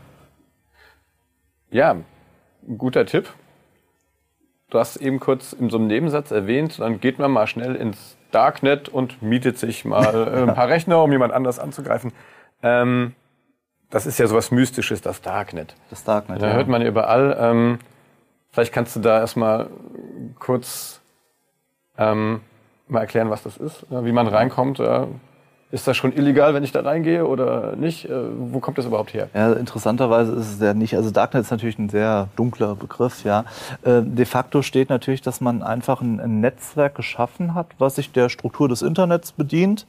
[1.70, 1.96] Ja,
[2.78, 3.30] guter Tipp.
[4.70, 8.18] Du hast eben kurz in so einem Nebensatz erwähnt, dann geht man mal schnell ins
[8.32, 12.12] Darknet und mietet sich mal äh, ein paar Rechner, um jemand anders anzugreifen.
[12.62, 13.16] Ähm,
[13.90, 15.76] das ist ja sowas Mystisches, das Darknet.
[15.90, 16.42] Das Darknet.
[16.42, 16.54] Da ja.
[16.54, 17.38] hört man ja überall.
[17.40, 17.80] Ähm,
[18.52, 19.70] vielleicht kannst du da erstmal
[20.40, 21.02] kurz
[21.98, 22.42] ähm,
[22.88, 24.80] mal erklären, was das ist, wie man reinkommt.
[24.80, 25.08] Äh,
[25.70, 28.06] ist das schon illegal, wenn ich da reingehe oder nicht?
[28.06, 29.30] Äh, wo kommt das überhaupt her?
[29.34, 30.96] Ja, interessanterweise ist es ja nicht.
[30.96, 33.44] Also Darknet ist natürlich ein sehr dunkler Begriff, ja.
[33.84, 38.12] Äh, de facto steht natürlich, dass man einfach ein, ein Netzwerk geschaffen hat, was sich
[38.12, 39.86] der Struktur des Internets bedient,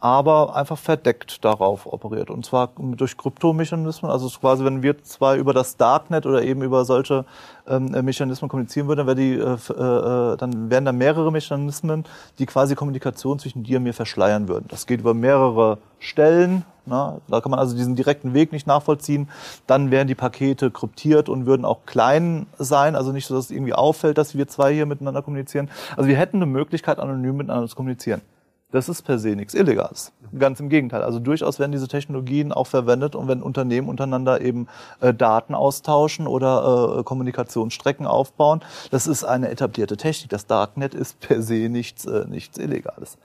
[0.00, 2.30] aber einfach verdeckt darauf operiert.
[2.30, 4.10] Und zwar durch Kryptomechanismen.
[4.10, 7.24] Also quasi, wenn wir zwar über das Darknet oder eben über solche
[7.66, 12.04] ähm, Mechanismen kommunizieren würden, dann, die, äh, äh, äh, dann wären da mehrere Mechanismen,
[12.38, 14.66] die quasi Kommunikation zwischen dir und mir verschleiern würden.
[14.68, 16.64] Das geht über mehrere Stellen.
[16.86, 19.28] Na, da kann man also diesen direkten Weg nicht nachvollziehen.
[19.66, 23.50] Dann wären die Pakete kryptiert und würden auch klein sein, also nicht so, dass es
[23.50, 25.68] irgendwie auffällt, dass wir zwei hier miteinander kommunizieren.
[25.96, 28.22] Also wir hätten eine Möglichkeit, anonym miteinander zu kommunizieren.
[28.70, 30.12] Das ist per se nichts Illegales.
[30.38, 31.02] Ganz im Gegenteil.
[31.02, 34.68] Also durchaus werden diese Technologien auch verwendet und wenn Unternehmen untereinander eben
[35.00, 38.60] äh, Daten austauschen oder äh, Kommunikationsstrecken aufbauen.
[38.90, 40.28] Das ist eine etablierte Technik.
[40.28, 43.16] Das Darknet ist per se nichts, äh, nichts Illegales.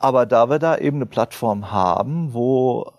[0.00, 2.92] Aber da wir da eben eine Plattform haben, wo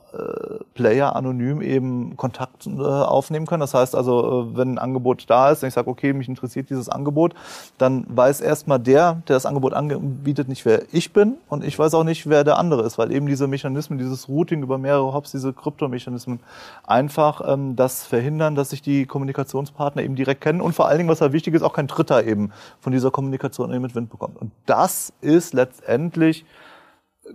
[0.73, 3.61] Player anonym eben Kontakt äh, aufnehmen können.
[3.61, 6.69] Das heißt also, äh, wenn ein Angebot da ist und ich sage, okay, mich interessiert
[6.69, 7.33] dieses Angebot,
[7.77, 11.93] dann weiß erstmal der, der das Angebot anbietet, nicht, wer ich bin und ich weiß
[11.93, 15.31] auch nicht, wer der andere ist, weil eben diese Mechanismen, dieses Routing über mehrere Hops,
[15.31, 16.39] diese Kryptomechanismen
[16.87, 21.09] einfach ähm, das verhindern, dass sich die Kommunikationspartner eben direkt kennen und vor allen Dingen,
[21.09, 24.37] was halt wichtig ist, auch kein Dritter eben von dieser Kommunikation eben mit Wind bekommt.
[24.37, 26.45] Und das ist letztendlich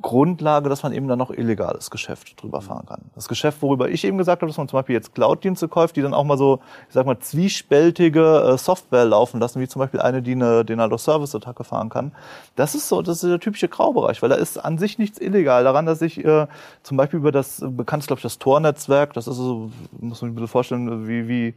[0.02, 3.02] Grundlage, dass man eben dann noch illegales Geschäft drüber fahren kann.
[3.14, 6.02] Das Geschäft, worüber ich eben gesagt habe, dass man zum Beispiel jetzt Cloud-Dienste kauft, die
[6.02, 10.00] dann auch mal so, ich sag mal, zwiespältige äh, Software laufen lassen, wie zum Beispiel
[10.00, 12.12] eine, die eine Denial-of-Service-Attacke fahren kann.
[12.57, 15.64] Das ist so, das ist der typische Graubereich, weil da ist an sich nichts illegal
[15.64, 16.46] daran, dass ich äh,
[16.83, 20.12] zum Beispiel über das, bekannt ist, glaube ich, das Tor-Netzwerk, das ist so, muss man
[20.14, 21.54] sich ein bisschen vorstellen, wie, wie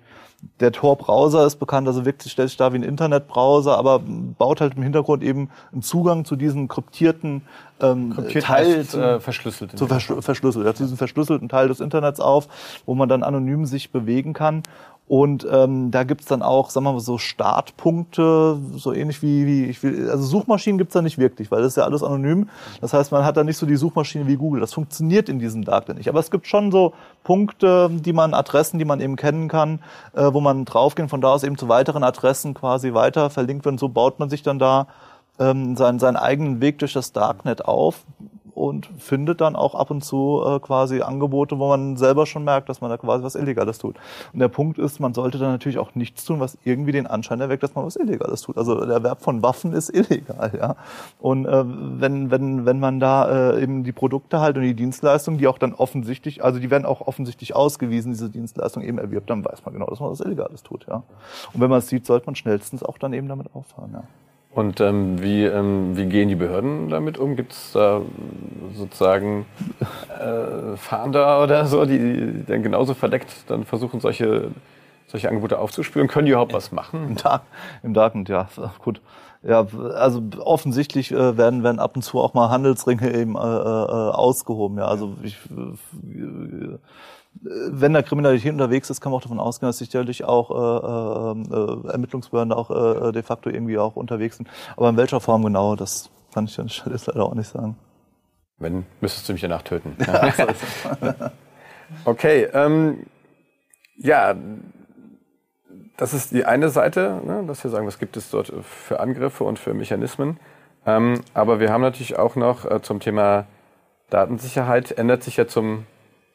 [0.59, 4.75] der Tor-Browser ist bekannt, also wirklich stellt sich da wie ein Internetbrowser, aber baut halt
[4.75, 7.41] im Hintergrund eben einen Zugang zu diesen kryptierten
[7.79, 9.77] ähm, Kryptiert Teil, heißt, äh, verschlüsselt.
[9.77, 12.47] zu verschl verschlüsselt, ja, zu diesem verschlüsselten Teil des Internets auf,
[12.85, 14.63] wo man dann anonym sich bewegen kann.
[15.07, 19.65] Und ähm, da gibt's dann auch, sagen wir mal, so Startpunkte, so ähnlich wie, wie
[19.65, 22.49] ich will, also Suchmaschinen gibt's da nicht wirklich, weil das ist ja alles anonym.
[22.81, 24.59] Das heißt, man hat da nicht so die Suchmaschine wie Google.
[24.59, 26.09] Das funktioniert in diesem Darknet nicht.
[26.09, 26.93] Aber es gibt schon so
[27.23, 29.79] Punkte, die man, Adressen, die man eben kennen kann,
[30.13, 33.73] äh, wo man draufgehen, von da aus eben zu weiteren Adressen quasi weiter verlinkt wird.
[33.73, 34.87] Und so baut man sich dann da
[35.39, 38.03] ähm, seinen, seinen eigenen Weg durch das Darknet auf
[38.57, 42.69] und findet dann auch ab und zu äh, quasi Angebote, wo man selber schon merkt,
[42.69, 43.95] dass man da quasi was Illegales tut.
[44.33, 47.39] Und der Punkt ist, man sollte dann natürlich auch nichts tun, was irgendwie den Anschein
[47.39, 48.57] erweckt, dass man was Illegales tut.
[48.57, 50.75] Also der Erwerb von Waffen ist illegal, ja.
[51.19, 55.37] Und äh, wenn, wenn, wenn man da äh, eben die Produkte halt und die Dienstleistungen,
[55.37, 59.45] die auch dann offensichtlich, also die werden auch offensichtlich ausgewiesen, diese Dienstleistung eben erwirbt, dann
[59.45, 61.03] weiß man genau, dass man was Illegales tut, ja.
[61.53, 64.03] Und wenn man es sieht, sollte man schnellstens auch dann eben damit aufhören, ja.
[64.51, 67.35] Und ähm, wie, ähm, wie gehen die Behörden damit um?
[67.35, 68.01] Gibt es da
[68.73, 69.45] sozusagen
[70.19, 74.49] äh, Fahnder oder so, die dann genauso verdeckt dann versuchen, solche,
[75.05, 76.07] solche Angebote aufzuspüren?
[76.07, 77.09] Können die überhaupt was machen?
[77.09, 77.43] Im, Dark,
[77.83, 79.01] im Darknet, ja, gut.
[79.43, 83.41] Ja, also offensichtlich äh, werden, werden ab und zu auch mal Handelsringe eben äh, äh,
[83.41, 84.79] ausgehoben.
[84.79, 86.77] Ja, also ich, äh,
[87.41, 91.91] wenn da Kriminalität unterwegs ist, kann man auch davon ausgehen, dass sicherlich auch äh, äh,
[91.91, 94.49] Ermittlungsbehörden auch äh, de facto irgendwie auch unterwegs sind.
[94.75, 97.77] Aber in welcher Form genau, das kann ich an der Stelle leider auch nicht sagen.
[98.59, 99.95] Wenn, müsstest du mich danach töten.
[100.05, 101.13] Ja, so
[102.05, 103.05] okay, ähm,
[103.97, 104.35] ja,
[105.95, 109.43] das ist die eine Seite, ne, dass wir sagen, was gibt es dort für Angriffe
[109.43, 110.39] und für Mechanismen.
[110.85, 113.45] Ähm, aber wir haben natürlich auch noch äh, zum Thema
[114.09, 115.85] Datensicherheit, ändert sich ja zum,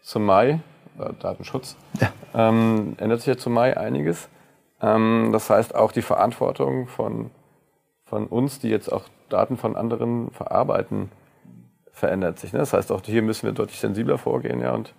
[0.03, 0.72] zum Mai äh,
[1.21, 2.13] Datenschutz, ja.
[2.35, 4.29] ähm, ändert sich ja zum Mai einiges.
[4.81, 7.31] Ähm, das heißt, auch die Verantwortung von,
[8.05, 11.11] von uns, die jetzt auch Daten von anderen verarbeiten,
[11.93, 12.53] verändert sich.
[12.53, 12.59] Ne?
[12.59, 14.95] Das heißt, auch hier müssen wir deutlich sensibler vorgehen ja, und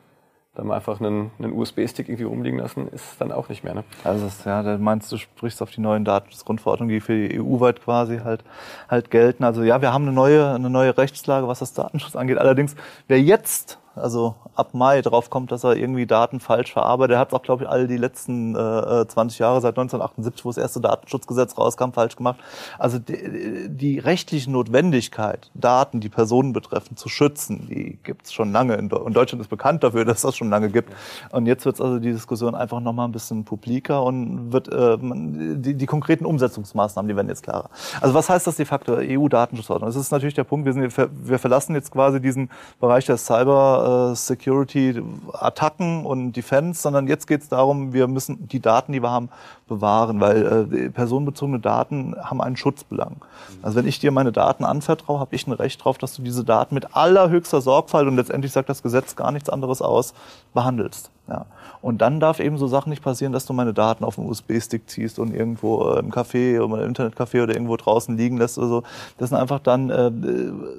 [0.55, 3.73] dann mal einfach einen, einen USB-Stick irgendwie rumliegen lassen, ist dann auch nicht mehr.
[3.73, 3.83] Ne?
[4.03, 7.81] Also das, ja, da meinst du, sprichst auf die neuen Datenschutzgrundverordnungen, die für die EU-weit
[7.83, 8.43] quasi halt
[8.87, 9.43] halt gelten.
[9.43, 12.37] Also ja, wir haben eine neue eine neue Rechtslage, was das Datenschutz angeht.
[12.37, 12.75] Allerdings,
[13.07, 17.15] wer jetzt also ab Mai drauf kommt, dass er irgendwie Daten falsch verarbeitet.
[17.15, 20.49] Er hat es auch, glaube ich, all die letzten äh, 20 Jahre, seit 1978, wo
[20.49, 22.39] das erste Datenschutzgesetz rauskam, falsch gemacht.
[22.79, 28.51] Also die, die rechtliche Notwendigkeit, Daten, die Personen betreffen, zu schützen, die gibt es schon
[28.51, 28.75] lange.
[28.75, 30.91] In und Deutschland ist bekannt dafür, dass das schon lange gibt.
[31.31, 35.75] Und jetzt wird also die Diskussion einfach nochmal ein bisschen publiker und wird äh, die,
[35.75, 37.69] die konkreten Umsetzungsmaßnahmen, die werden jetzt klarer.
[38.01, 39.87] Also was heißt das de facto EU-Datenschutzordnung?
[39.87, 43.82] Das ist natürlich der Punkt, wir, sind, wir verlassen jetzt quasi diesen Bereich der Cyber
[43.83, 49.11] äh, Security-Attacken und Defense, sondern jetzt geht es darum, wir müssen die Daten, die wir
[49.11, 49.29] haben,
[49.67, 53.17] bewahren, weil äh, personenbezogene Daten haben einen Schutzbelang.
[53.61, 56.43] Also wenn ich dir meine Daten anvertraue, habe ich ein Recht darauf, dass du diese
[56.43, 60.13] Daten mit allerhöchster Sorgfalt und letztendlich sagt das Gesetz gar nichts anderes aus,
[60.53, 61.12] behandelst.
[61.27, 61.45] Ja.
[61.81, 64.89] Und dann darf eben so Sachen nicht passieren, dass du meine Daten auf einen USB-Stick
[64.89, 68.67] ziehst und irgendwo äh, im Café oder im Internetcafé oder irgendwo draußen liegen lässt oder
[68.67, 68.83] so.
[69.17, 70.11] Das sind einfach dann äh,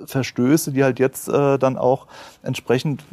[0.06, 2.06] Verstöße, die halt jetzt äh, dann auch
[2.42, 3.04] entsprechend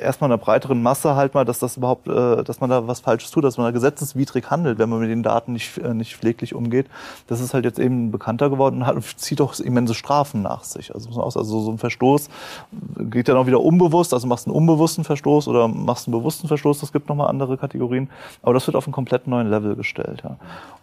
[0.00, 3.30] erstmal einer breiteren Masse halt mal, dass das überhaupt, äh, dass man da was Falsches
[3.30, 6.54] tut, dass man da gesetzeswidrig handelt, wenn man mit den Daten nicht, äh, nicht pfleglich
[6.56, 6.86] umgeht.
[7.28, 10.92] Das ist halt jetzt eben bekannter geworden und hat, zieht auch immense Strafen nach sich.
[10.92, 12.28] Also, also so ein Verstoß
[12.98, 16.79] geht dann auch wieder unbewusst, also machst einen unbewussten Verstoß oder machst einen bewussten Verstoß,
[16.80, 18.10] das gibt nochmal andere Kategorien.
[18.42, 20.22] Aber das wird auf einen komplett neuen Level gestellt.
[20.24, 20.36] Ja.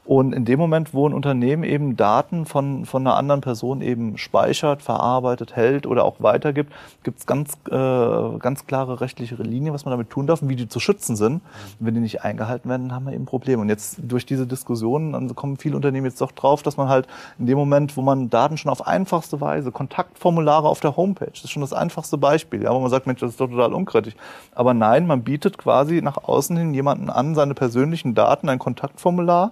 [0.07, 4.17] Und in dem Moment, wo ein Unternehmen eben Daten von, von einer anderen Person eben
[4.17, 6.71] speichert, verarbeitet, hält oder auch weitergibt,
[7.03, 10.55] gibt es ganz, äh, ganz klare rechtliche Linien, was man damit tun darf und wie
[10.55, 11.41] die zu schützen sind.
[11.79, 13.61] Und wenn die nicht eingehalten werden, dann haben wir eben Probleme.
[13.61, 17.05] Und jetzt durch diese Diskussionen kommen viele Unternehmen jetzt doch drauf, dass man halt
[17.37, 21.43] in dem Moment, wo man Daten schon auf einfachste Weise, Kontaktformulare auf der Homepage, das
[21.43, 24.15] ist schon das einfachste Beispiel, ja, wo man sagt, Mensch, das ist doch total unkritisch.
[24.55, 29.51] Aber nein, man bietet quasi nach außen hin jemanden an, seine persönlichen Daten, ein Kontaktformular,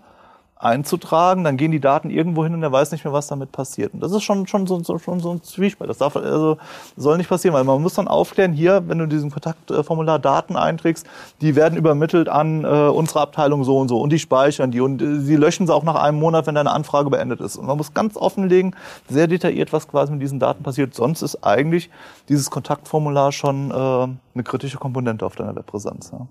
[0.57, 3.93] einzutragen, dann gehen die Daten irgendwo hin und er weiß nicht mehr, was damit passiert.
[3.93, 5.89] Und das ist schon, schon, so, so, schon so ein Zwiespalt.
[5.89, 6.57] Das darf, also,
[6.95, 10.55] soll nicht passieren, weil man muss dann aufklären, hier, wenn du in diesem Kontaktformular Daten
[10.55, 11.05] einträgst,
[11.41, 15.01] die werden übermittelt an äh, unsere Abteilung so und so und die speichern die und
[15.01, 17.57] äh, sie löschen sie auch nach einem Monat, wenn deine Anfrage beendet ist.
[17.57, 18.77] Und man muss ganz offenlegen,
[19.09, 20.95] sehr detailliert, was quasi mit diesen Daten passiert.
[20.95, 21.89] Sonst ist eigentlich
[22.29, 26.11] dieses Kontaktformular schon äh, eine kritische Komponente auf deiner Webpräsenz.
[26.13, 26.27] Ja.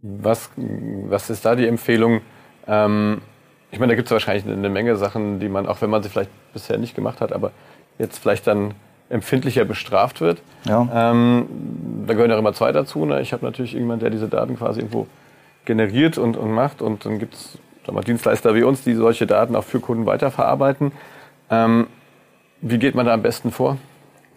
[0.00, 2.20] Was, was ist da die Empfehlung?
[2.68, 3.22] Ähm,
[3.70, 6.08] ich meine, da gibt es wahrscheinlich eine Menge Sachen, die man, auch wenn man sie
[6.08, 7.50] vielleicht bisher nicht gemacht hat, aber
[7.98, 8.74] jetzt vielleicht dann
[9.10, 10.42] empfindlicher bestraft wird.
[10.64, 10.88] Ja.
[10.92, 11.46] Ähm,
[12.06, 13.04] da gehören ja immer zwei dazu.
[13.04, 13.20] Ne?
[13.20, 15.06] Ich habe natürlich irgendjemand, der diese Daten quasi irgendwo
[15.64, 16.82] generiert und, und macht.
[16.82, 17.58] Und dann gibt es
[18.06, 20.92] Dienstleister wie uns, die solche Daten auch für Kunden weiterverarbeiten.
[21.50, 21.86] Ähm,
[22.60, 23.78] wie geht man da am besten vor?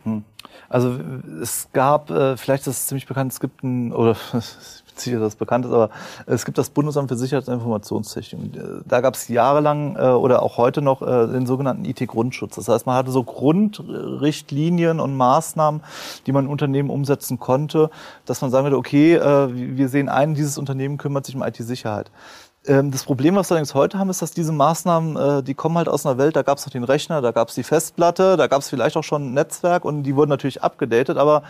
[0.03, 0.23] Hm.
[0.69, 0.97] Also
[1.41, 4.15] es gab, äh, vielleicht ist es ziemlich bekannt, es gibt ein, oder
[5.01, 5.89] sicher, dass es bekannt ist, aber
[6.25, 8.51] es gibt das Bundesamt für Sicherheit und Informationstechnik.
[8.87, 12.55] Da gab es jahrelang äh, oder auch heute noch äh, den sogenannten IT-Grundschutz.
[12.55, 15.81] Das heißt, man hatte so Grundrichtlinien und Maßnahmen,
[16.25, 17.89] die man in Unternehmen umsetzen konnte,
[18.25, 22.11] dass man sagen würde, okay, äh, wir sehen ein, dieses Unternehmen kümmert sich um IT-Sicherheit.
[22.67, 25.77] Ähm, das Problem, was wir allerdings heute haben, ist, dass diese Maßnahmen, äh, die kommen
[25.77, 28.37] halt aus einer Welt, da gab es noch den Rechner, da gab es die Festplatte,
[28.37, 31.41] da gab es vielleicht auch schon ein Netzwerk und die wurden natürlich abgedatet, aber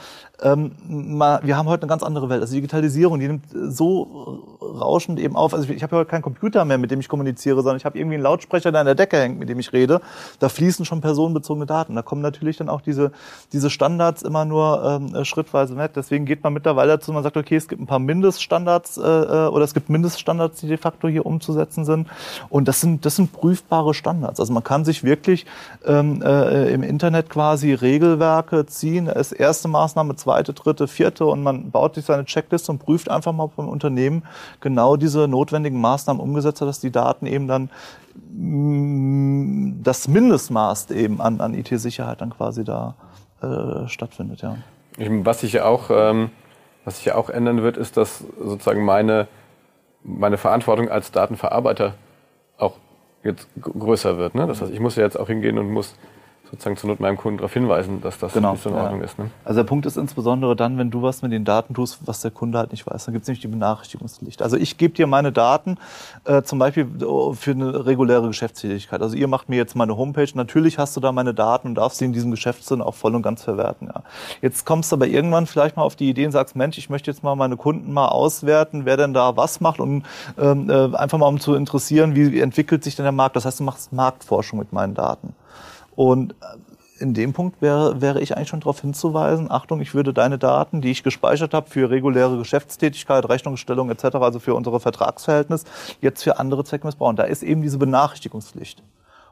[0.41, 0.71] ähm,
[1.43, 2.39] wir haben heute eine ganz andere Welt.
[2.39, 5.53] Also Digitalisierung, die nimmt so rauschend eben auf.
[5.53, 7.97] Also ich, ich habe heute keinen Computer mehr, mit dem ich kommuniziere, sondern ich habe
[7.99, 9.99] irgendwie einen Lautsprecher, der an der Decke hängt, mit dem ich rede.
[10.39, 11.93] Da fließen schon personenbezogene Daten.
[11.95, 13.11] Da kommen natürlich dann auch diese,
[13.51, 15.97] diese Standards immer nur ähm, äh, schrittweise mit.
[15.97, 19.47] Deswegen geht man mittlerweile dazu, man sagt, okay, es gibt ein paar Mindeststandards äh, äh
[19.47, 22.07] oder es gibt Mindeststandards, die de facto hier umzusetzen sind.
[22.49, 24.39] Und das sind, das sind prüfbare Standards.
[24.39, 25.45] Also man kann sich wirklich
[25.85, 29.05] ähm, äh, im Internet quasi Regelwerke ziehen.
[29.05, 33.33] Das erste Maßnahme, zweite, dritte, vierte und man baut sich seine Checkliste und prüft einfach
[33.33, 34.23] mal beim Unternehmen
[34.59, 37.69] genau diese notwendigen Maßnahmen umgesetzt hat, dass die Daten eben dann
[38.33, 42.95] mm, das Mindestmaß eben an, an IT-Sicherheit dann quasi da
[43.41, 44.41] äh, stattfindet.
[44.41, 44.57] Ja.
[44.97, 46.29] Was sich ja auch, ähm,
[46.85, 49.27] was sich ja auch ändern wird, ist, dass sozusagen meine
[50.03, 51.95] meine Verantwortung als Datenverarbeiter
[52.57, 52.77] auch
[53.23, 54.35] jetzt größer wird.
[54.35, 54.47] Ne?
[54.47, 55.95] Das heißt, ich muss ja jetzt auch hingehen und muss
[56.51, 59.05] sozusagen zur Not meinem Kunden darauf hinweisen, dass das genau, nicht so in Ordnung ja.
[59.05, 59.17] ist.
[59.17, 59.31] Ne?
[59.45, 62.31] Also der Punkt ist insbesondere dann, wenn du was mit den Daten tust, was der
[62.31, 63.05] Kunde halt nicht weiß.
[63.05, 64.41] Dann gibt es nämlich die Benachrichtigungspflicht.
[64.41, 65.77] Also ich gebe dir meine Daten
[66.25, 69.01] äh, zum Beispiel oh, für eine reguläre Geschäftstätigkeit.
[69.01, 70.27] Also ihr macht mir jetzt meine Homepage.
[70.33, 73.21] Natürlich hast du da meine Daten und darfst sie in diesem Geschäftssinn auch voll und
[73.21, 73.87] ganz verwerten.
[73.87, 74.03] Ja.
[74.41, 77.09] Jetzt kommst du aber irgendwann vielleicht mal auf die Idee und sagst, Mensch, ich möchte
[77.09, 80.03] jetzt mal meine Kunden mal auswerten, wer denn da was macht und
[80.37, 83.37] ähm, äh, einfach mal um zu interessieren, wie entwickelt sich denn der Markt.
[83.37, 85.33] Das heißt, du machst Marktforschung mit meinen Daten.
[85.95, 86.35] Und
[86.99, 90.81] in dem Punkt wäre, wäre ich eigentlich schon darauf hinzuweisen, Achtung, ich würde deine Daten,
[90.81, 95.65] die ich gespeichert habe für reguläre Geschäftstätigkeit, Rechnungsstellung etc., also für unsere Vertragsverhältnis,
[95.99, 97.15] jetzt für andere Zwecke missbrauchen.
[97.15, 98.83] Da ist eben diese Benachrichtigungspflicht.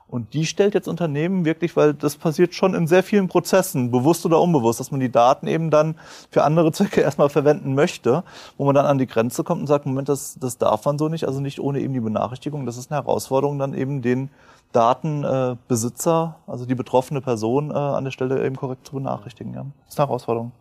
[0.09, 4.25] Und die stellt jetzt Unternehmen wirklich, weil das passiert schon in sehr vielen Prozessen, bewusst
[4.25, 5.95] oder unbewusst, dass man die Daten eben dann
[6.31, 8.23] für andere Zwecke erstmal verwenden möchte,
[8.57, 11.09] wo man dann an die Grenze kommt und sagt, Moment, das, das darf man so
[11.09, 12.65] nicht, also nicht ohne eben die Benachrichtigung.
[12.65, 14.29] Das ist eine Herausforderung, dann eben den
[14.71, 19.53] Datenbesitzer, äh, also die betroffene Person, äh, an der Stelle eben korrekt zu benachrichtigen.
[19.53, 19.65] Ja.
[19.85, 20.51] Das ist eine Herausforderung.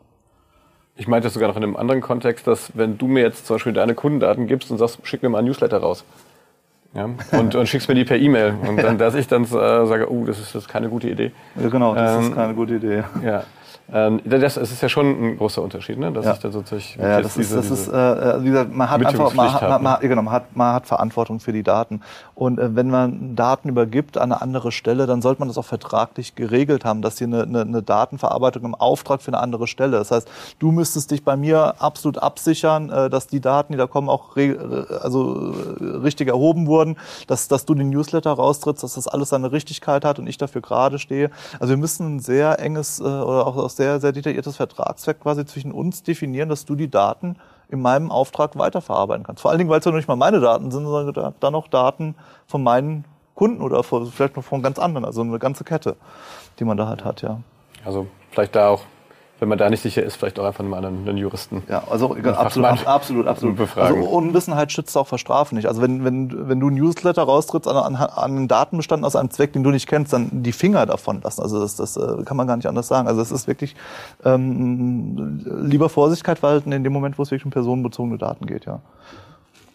[0.97, 3.73] Ich meinte sogar noch in einem anderen Kontext, dass wenn du mir jetzt zum Beispiel
[3.73, 6.05] deine Kundendaten gibst und sagst, schick mir mal ein Newsletter raus.
[6.95, 8.55] Ja, und, und schickst mir die per E-Mail.
[8.67, 11.33] Und dann, dass ich dann äh, sage, oh, das ist, das ist keine gute Idee.
[11.61, 13.05] Ja, genau, das ähm, ist keine gute Idee.
[13.23, 13.45] Ja.
[13.91, 16.13] Ähm, das, das ist ja schon ein großer Unterschied, ne?
[16.13, 16.33] dass ja.
[16.35, 19.53] ich dann sozusagen ja, das ist, das ist äh, wie gesagt, man hat einfach, man
[19.53, 22.03] hat, man, man, genau, man hat, man hat Verantwortung für die Daten
[22.35, 25.65] und äh, wenn man Daten übergibt an eine andere Stelle, dann sollte man das auch
[25.65, 29.97] vertraglich geregelt haben, dass hier eine, eine, eine Datenverarbeitung im Auftrag für eine andere Stelle.
[29.97, 33.87] Das heißt, du müsstest dich bei mir absolut absichern, äh, dass die Daten, die da
[33.87, 39.09] kommen, auch also äh, richtig erhoben wurden, dass, dass du den Newsletter raustrittst, dass das
[39.09, 41.31] alles seine Richtigkeit hat und ich dafür gerade stehe.
[41.59, 45.47] Also wir müssen ein sehr enges äh, oder auch aus sehr, sehr detailliertes Vertragswerk quasi
[45.47, 47.37] zwischen uns definieren, dass du die Daten
[47.71, 49.41] in meinem Auftrag weiterverarbeiten kannst.
[49.41, 52.15] Vor allen Dingen, weil es ja nicht mal meine Daten sind, sondern dann noch Daten
[52.47, 55.07] von meinen Kunden oder vielleicht noch von ganz anderen.
[55.07, 55.97] Also eine ganze Kette,
[56.59, 57.41] die man da halt hat, ja.
[57.85, 58.83] Also vielleicht da auch
[59.41, 61.63] wenn man da nicht sicher ist, vielleicht auch einfach mal einen, einen Juristen.
[61.69, 63.57] Ja, also absolut, absolut, absolut.
[63.57, 63.99] Befragen.
[63.99, 65.67] Also Unwissenheit schützt auch vor Strafen nicht.
[65.67, 69.31] Also wenn, wenn, wenn du ein Newsletter raustrittst an, an, an einen Datenbestand aus einem
[69.31, 71.43] Zweck, den du nicht kennst, dann die Finger davon lassen.
[71.43, 73.07] Also das, das äh, kann man gar nicht anders sagen.
[73.07, 73.77] Also es ist wirklich
[74.25, 78.81] ähm, lieber Vorsichtigkeit walten in dem Moment, wo es wirklich um personenbezogene Daten geht, ja.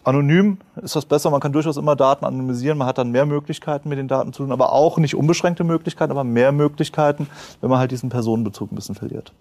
[0.04, 1.30] Anonym ist das besser.
[1.30, 2.76] Man kann durchaus immer Daten anonymisieren.
[2.76, 6.10] Man hat dann mehr Möglichkeiten, mit den Daten zu tun, aber auch nicht unbeschränkte Möglichkeiten,
[6.10, 7.26] aber mehr Möglichkeiten,
[7.62, 9.32] wenn man halt diesen Personenbezug ein bisschen verliert.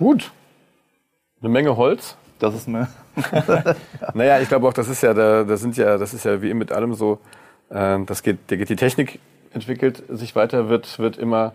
[0.00, 0.32] Gut.
[1.42, 2.16] Eine Menge Holz.
[2.38, 2.88] Das ist mir.
[4.14, 6.54] naja, ich glaube auch, das ist ja, da, das sind ja, das ist ja wie
[6.54, 7.18] mit allem so,
[7.68, 9.20] äh, das geht, da geht die Technik
[9.52, 11.52] entwickelt sich weiter, wird, wird immer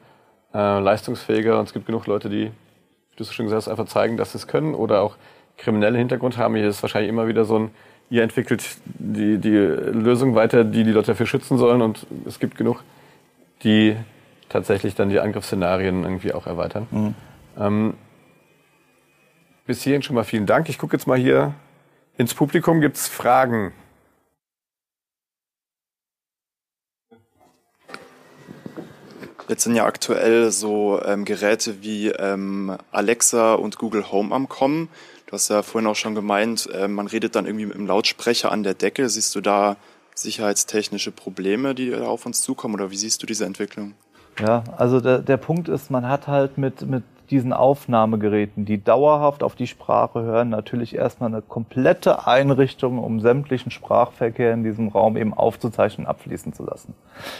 [0.53, 3.87] äh, leistungsfähiger und es gibt genug Leute, die, wie du es schon gesagt hast, einfach
[3.87, 5.15] zeigen, dass sie es können oder auch
[5.57, 6.55] kriminelle Hintergrund haben.
[6.55, 7.71] Hier ist wahrscheinlich immer wieder so ein,
[8.11, 12.57] ihr entwickelt die, die Lösung weiter, die die Leute dafür schützen sollen und es gibt
[12.57, 12.83] genug,
[13.63, 13.95] die
[14.49, 16.85] tatsächlich dann die Angriffsszenarien irgendwie auch erweitern.
[16.91, 17.15] Mhm.
[17.57, 17.93] Ähm,
[19.65, 20.69] bis hierhin schon mal vielen Dank.
[20.69, 21.53] Ich gucke jetzt mal hier
[22.17, 22.81] ins Publikum.
[22.81, 23.73] Gibt es Fragen?
[29.47, 34.89] Jetzt sind ja aktuell so ähm, Geräte wie ähm, Alexa und Google Home am Kommen.
[35.27, 38.51] Du hast ja vorhin auch schon gemeint, äh, man redet dann irgendwie mit dem Lautsprecher
[38.51, 39.07] an der Decke.
[39.07, 39.77] Siehst du da
[40.15, 43.93] sicherheitstechnische Probleme, die auf uns zukommen oder wie siehst du diese Entwicklung?
[44.39, 49.43] Ja, also der, der Punkt ist, man hat halt mit, mit diesen Aufnahmegeräten, die dauerhaft
[49.43, 55.17] auf die Sprache hören, natürlich erstmal eine komplette Einrichtung, um sämtlichen Sprachverkehr in diesem Raum
[55.17, 56.93] eben aufzuzeichnen abfließen zu lassen.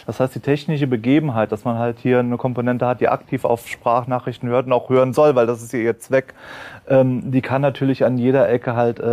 [0.06, 3.68] Das heißt, die technische Begebenheit, dass man halt hier eine Komponente hat, die aktiv auf
[3.68, 6.34] Sprachnachrichten hört und auch hören soll, weil das ist hier ihr Zweck,
[6.88, 9.04] ähm, die kann natürlich an jeder Ecke halt äh,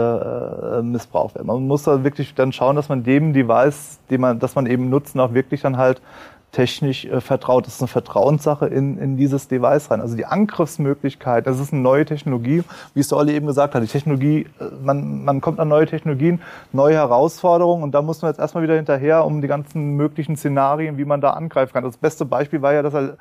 [0.80, 1.48] äh, missbraucht werden.
[1.48, 4.90] Man muss da wirklich dann schauen, dass man dem Device, den man, dass man eben
[4.90, 6.02] nutzen, auch wirklich dann halt
[6.54, 7.66] technisch äh, vertraut.
[7.66, 10.00] Das ist eine Vertrauenssache in, in dieses Device rein.
[10.00, 13.84] Also die Angriffsmöglichkeit, das ist eine neue Technologie, wie es der Olli eben gesagt hat.
[13.84, 16.42] Die Technologie, äh, man, man kommt an neue Technologien,
[16.72, 20.98] neue Herausforderungen und da muss man jetzt erstmal wieder hinterher, um die ganzen möglichen Szenarien,
[20.98, 21.84] wie man da angreifen kann.
[21.84, 23.18] Das beste Beispiel war ja, dass er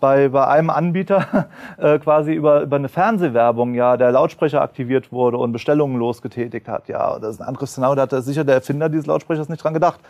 [0.00, 5.38] bei, bei einem Anbieter äh, quasi über, über eine Fernsehwerbung ja der Lautsprecher aktiviert wurde
[5.38, 6.88] und Bestellungen losgetätigt hat.
[6.88, 9.72] Ja, das ist ein anderes Szenario, da hat sicher der Erfinder dieses Lautsprechers nicht dran
[9.72, 10.00] gedacht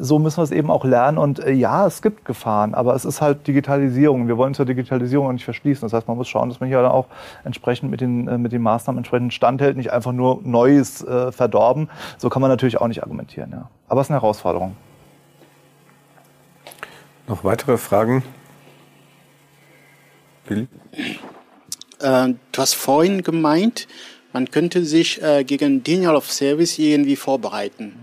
[0.00, 1.18] so müssen wir es eben auch lernen.
[1.18, 4.28] Und äh, ja, es gibt Gefahren, aber es ist halt Digitalisierung.
[4.28, 5.82] Wir wollen zur Digitalisierung nicht verschließen.
[5.82, 7.06] Das heißt, man muss schauen, dass man hier dann auch
[7.44, 11.88] entsprechend mit den, äh, mit den Maßnahmen entsprechend standhält, nicht einfach nur Neues äh, verdorben.
[12.18, 13.50] So kann man natürlich auch nicht argumentieren.
[13.52, 13.68] Ja.
[13.88, 14.76] Aber es ist eine Herausforderung.
[17.26, 18.24] Noch weitere Fragen?
[20.46, 20.66] Bill?
[22.00, 23.86] Äh, du hast vorhin gemeint,
[24.32, 27.94] man könnte sich äh, gegen Denial of Service irgendwie vorbereiten.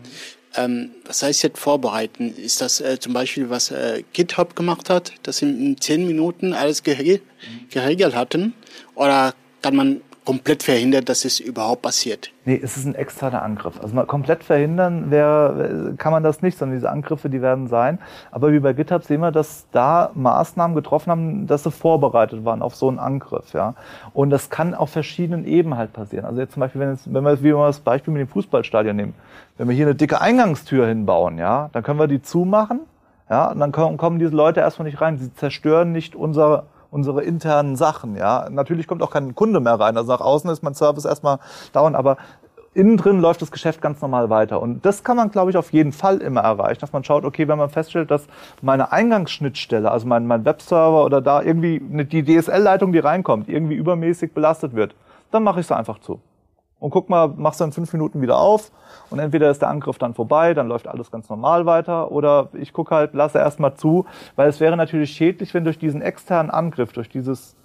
[0.58, 2.34] Ähm, was heißt jetzt vorbereiten?
[2.36, 6.54] Ist das äh, zum Beispiel, was äh, GitHub gemacht hat, dass sie in zehn Minuten
[6.54, 7.22] alles geregelt,
[7.70, 8.54] geregelt hatten?
[8.96, 12.34] Oder kann man komplett verhindern, dass es überhaupt passiert?
[12.44, 13.80] Nee, es ist ein externer Angriff.
[13.82, 17.98] Also mal komplett verhindern wär, kann man das nicht, sondern diese Angriffe, die werden sein.
[18.30, 22.62] Aber wie bei GitHub sehen wir, dass da Maßnahmen getroffen haben, dass sie vorbereitet waren
[22.62, 23.54] auf so einen Angriff.
[23.54, 23.76] Ja.
[24.14, 26.26] Und das kann auf verschiedenen Ebenen halt passieren.
[26.26, 28.98] Also jetzt zum Beispiel, wenn, jetzt, wenn wir, wie wir das Beispiel mit dem Fußballstadion
[28.98, 29.14] nehmen,
[29.58, 32.82] wenn wir hier eine dicke Eingangstür hinbauen, ja, dann können wir die zumachen,
[33.30, 35.18] ja, und dann kommen diese Leute erstmal nicht rein.
[35.20, 38.16] Sie zerstören nicht unser unsere internen Sachen.
[38.16, 39.98] Ja, natürlich kommt auch kein Kunde mehr rein.
[39.98, 41.40] Also nach außen ist mein Service erstmal
[41.74, 42.18] dauernd, aber
[42.74, 44.62] innen drin läuft das Geschäft ganz normal weiter.
[44.62, 47.48] Und das kann man, glaube ich, auf jeden Fall immer erreichen, dass man schaut, okay,
[47.48, 48.28] wenn man feststellt, dass
[48.62, 54.34] meine Eingangsschnittstelle, also mein, mein Webserver oder da irgendwie die DSL-Leitung, die reinkommt, irgendwie übermäßig
[54.34, 54.94] belastet wird,
[55.32, 56.22] dann mache ich sie einfach zu
[56.80, 58.72] und guck mal, machst du in fünf Minuten wieder auf
[59.10, 62.74] und entweder ist der Angriff dann vorbei, dann läuft alles ganz normal weiter oder ich
[62.74, 64.06] gucke halt, lasse erstmal zu,
[64.36, 67.56] weil es wäre natürlich schädlich, wenn durch diesen externen Angriff, durch dieses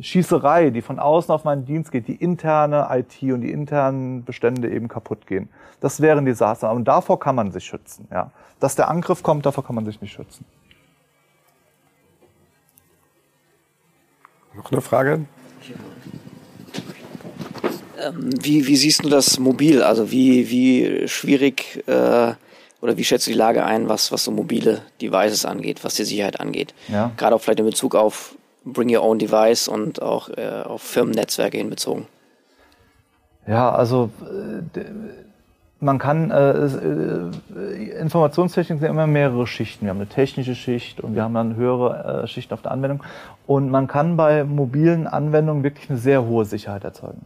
[0.00, 4.70] Schießerei, die von außen auf meinen Dienst geht, die interne IT und die internen Bestände
[4.70, 5.48] eben kaputt gehen.
[5.80, 6.72] Das wäre ein Desaster.
[6.72, 8.08] Und davor kann man sich schützen.
[8.10, 8.30] Ja.
[8.58, 10.44] Dass der Angriff kommt, davor kann man sich nicht schützen.
[14.54, 15.26] Noch eine Frage?
[18.02, 19.82] Ähm, wie, wie siehst du das mobil?
[19.82, 22.32] Also wie, wie schwierig äh,
[22.80, 26.04] oder wie schätzt du die Lage ein, was, was so mobile Devices angeht, was die
[26.04, 26.74] Sicherheit angeht?
[26.88, 27.12] Ja.
[27.16, 28.34] Gerade auch vielleicht in Bezug auf
[28.64, 32.06] Bring Your Own Device und auch äh, auf Firmennetzwerke hinbezogen.
[33.46, 34.80] Ja, also äh,
[35.80, 39.86] man kann, äh, äh, Informationstechnik sind immer mehrere Schichten.
[39.86, 43.02] Wir haben eine technische Schicht und wir haben dann höhere äh, Schichten auf der Anwendung.
[43.46, 47.22] Und man kann bei mobilen Anwendungen wirklich eine sehr hohe Sicherheit erzeugen.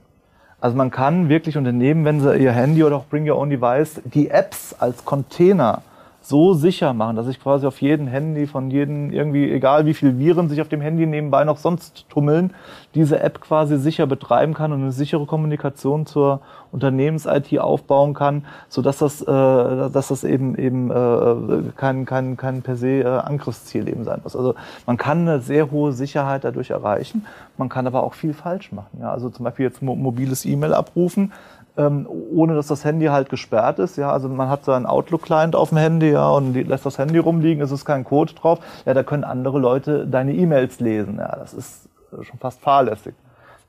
[0.61, 4.01] Also man kann wirklich Unternehmen, wenn sie ihr Handy oder auch Bring Your Own Device,
[4.05, 5.83] die Apps als Container
[6.29, 10.19] so sicher machen, dass ich quasi auf jedem Handy von jedem irgendwie, egal wie viel
[10.19, 12.53] Viren sich auf dem Handy nebenbei noch sonst tummeln,
[12.97, 16.41] diese App quasi sicher betreiben kann und eine sichere Kommunikation zur
[16.73, 22.63] Unternehmens-IT aufbauen kann, so dass das, äh, dass das eben eben äh, kein, kein, kein
[22.63, 24.35] per se äh, Angriffsziel eben sein muss.
[24.35, 27.25] Also man kann eine sehr hohe Sicherheit dadurch erreichen,
[27.57, 28.99] man kann aber auch viel falsch machen.
[29.01, 29.13] Ja?
[29.13, 31.33] Also zum Beispiel jetzt mobiles E-Mail abrufen,
[31.77, 33.97] ähm, ohne dass das Handy halt gesperrt ist.
[33.97, 37.63] Ja, also man hat seinen Outlook-Client auf dem Handy, ja, und lässt das Handy rumliegen,
[37.63, 38.61] es ist kein Code drauf.
[38.85, 41.17] Ja, da können andere Leute deine E-Mails lesen.
[41.19, 41.89] Ja, das ist
[42.23, 43.15] schon fast fahrlässig.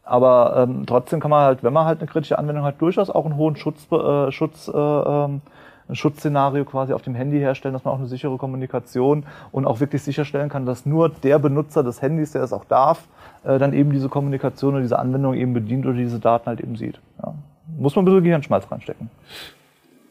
[0.04, 3.26] Aber ähm, trotzdem kann man halt, wenn man halt eine kritische Anwendung hat, durchaus auch
[3.26, 5.42] einen hohen Schutz, äh, Schutz, äh, ähm,
[5.90, 9.80] ein Schutzszenario quasi auf dem Handy herstellen, dass man auch eine sichere Kommunikation und auch
[9.80, 13.08] wirklich sicherstellen kann, dass nur der Benutzer des Handys, der es auch darf,
[13.44, 16.76] äh, dann eben diese Kommunikation oder diese Anwendung eben bedient oder diese Daten halt eben
[16.76, 17.00] sieht.
[17.22, 17.34] Ja.
[17.78, 19.10] Muss man ein bisschen Gehirnschmalz reinstecken.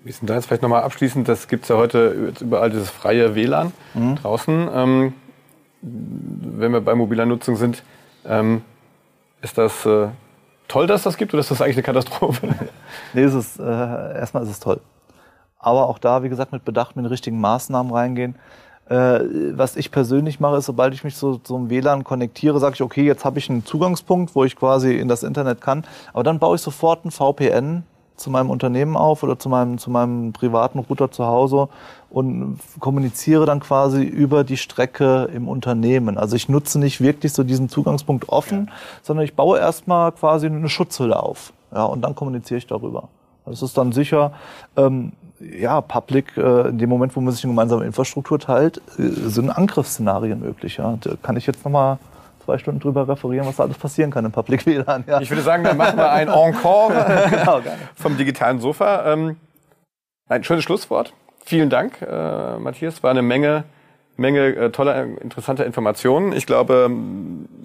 [0.05, 1.29] Wie ist denn da jetzt vielleicht nochmal abschließend?
[1.29, 4.17] Das gibt es ja heute überall dieses freie WLAN mhm.
[4.17, 4.69] draußen.
[4.73, 5.13] Ähm,
[5.83, 7.83] wenn wir bei mobiler Nutzung sind,
[8.25, 8.63] ähm,
[9.43, 10.09] ist das äh,
[10.69, 12.49] toll, dass das gibt oder ist das eigentlich eine Katastrophe?
[13.15, 14.81] nee, es ist, äh, erstmal ist es toll.
[15.59, 18.37] Aber auch da, wie gesagt, mit Bedacht, mit den richtigen Maßnahmen reingehen.
[18.89, 19.21] Äh,
[19.57, 23.05] was ich persönlich mache, ist, sobald ich mich so zum WLAN konnektiere, sage ich, okay,
[23.05, 25.85] jetzt habe ich einen Zugangspunkt, wo ich quasi in das Internet kann.
[26.13, 27.83] Aber dann baue ich sofort ein VPN
[28.17, 31.69] zu meinem Unternehmen auf oder zu meinem, zu meinem privaten Router zu Hause
[32.11, 36.17] und kommuniziere dann quasi über die Strecke im Unternehmen.
[36.17, 38.73] Also ich nutze nicht wirklich so diesen Zugangspunkt offen, ja.
[39.03, 41.53] sondern ich baue erstmal quasi eine Schutzhülle auf.
[41.73, 43.09] Ja, und dann kommuniziere ich darüber.
[43.47, 44.33] Das ist dann sicher,
[44.77, 49.03] ähm, ja, Public, äh, in dem Moment, wo man sich eine gemeinsame Infrastruktur teilt, äh,
[49.29, 50.79] sind Angriffsszenarien möglich.
[50.79, 50.99] Ja.
[51.01, 51.99] Da kann ich jetzt nochmal
[52.45, 55.05] zwei Stunden drüber referieren, was da alles passieren kann im Public WLAN.
[55.07, 55.21] Ja.
[55.21, 56.93] Ich würde sagen, dann machen wir ein Encore
[57.31, 57.61] genau,
[57.95, 59.13] vom digitalen Sofa.
[59.13, 59.37] Ähm,
[60.29, 61.13] ein schönes Schlusswort.
[61.45, 63.03] Vielen Dank, äh, Matthias.
[63.03, 63.65] War eine Menge,
[64.17, 66.33] Menge äh, toller, interessanter Informationen.
[66.33, 66.91] Ich glaube,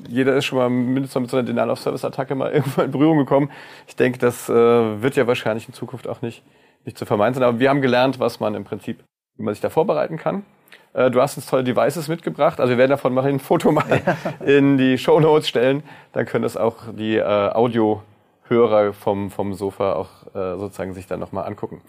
[0.07, 3.51] jeder ist schon mal mindestens mit so einer Denial-of-Service-Attacke mal irgendwo in Berührung gekommen.
[3.87, 6.43] Ich denke, das äh, wird ja wahrscheinlich in Zukunft auch nicht
[6.85, 7.43] nicht zu vermeiden sind.
[7.43, 9.03] Aber wir haben gelernt, was man im Prinzip,
[9.37, 10.43] wie man sich da vorbereiten kann.
[10.93, 12.59] Äh, du hast uns tolle Devices mitgebracht.
[12.59, 14.01] Also wir werden davon mal ein Foto mal
[14.45, 15.83] in die Show Notes stellen.
[16.13, 21.19] Dann können das auch die äh, Audiohörer vom, vom Sofa auch äh, sozusagen sich dann
[21.19, 21.81] nochmal angucken.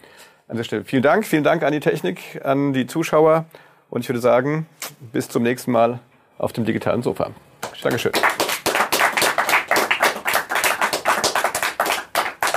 [0.47, 1.25] An der Stelle vielen Dank.
[1.25, 3.45] Vielen Dank an die Technik, an die Zuschauer.
[3.93, 4.65] Und ich würde sagen,
[5.11, 5.99] bis zum nächsten Mal
[6.39, 7.29] auf dem digitalen Sofa.
[7.83, 8.11] Dankeschön.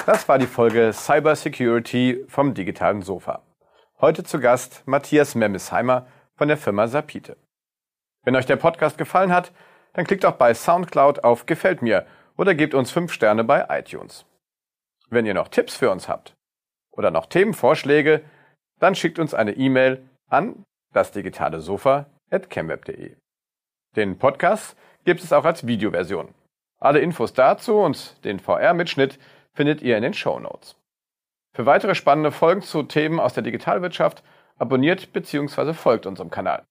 [0.07, 3.43] Das war die Folge Cyber Security vom digitalen Sofa.
[4.01, 6.07] Heute zu Gast Matthias Memmesheimer
[6.37, 7.37] von der Firma Sapite.
[8.25, 9.53] Wenn euch der Podcast gefallen hat,
[9.93, 12.07] dann klickt auch bei Soundcloud auf Gefällt mir
[12.39, 14.25] oder gebt uns 5 Sterne bei iTunes.
[15.11, 16.35] Wenn ihr noch Tipps für uns habt
[16.93, 18.25] oder noch Themenvorschläge,
[18.81, 23.17] dann schickt uns eine E-Mail an das digitale Sofa at chemweb.de.
[23.97, 26.35] Den Podcast gibt es auch als Videoversion.
[26.79, 29.19] Alle Infos dazu und den VR-Mitschnitt
[29.55, 30.77] findet ihr in den Show Notes.
[31.55, 34.23] Für weitere spannende Folgen zu Themen aus der Digitalwirtschaft
[34.59, 35.73] abonniert bzw.
[35.73, 36.65] folgt unserem Kanal.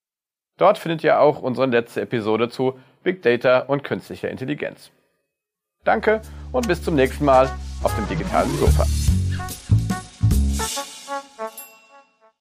[0.57, 4.91] Dort findet ihr auch unsere letzte Episode zu Big Data und künstlicher Intelligenz.
[5.83, 7.49] Danke und bis zum nächsten Mal
[7.83, 8.85] auf dem digitalen Sofa.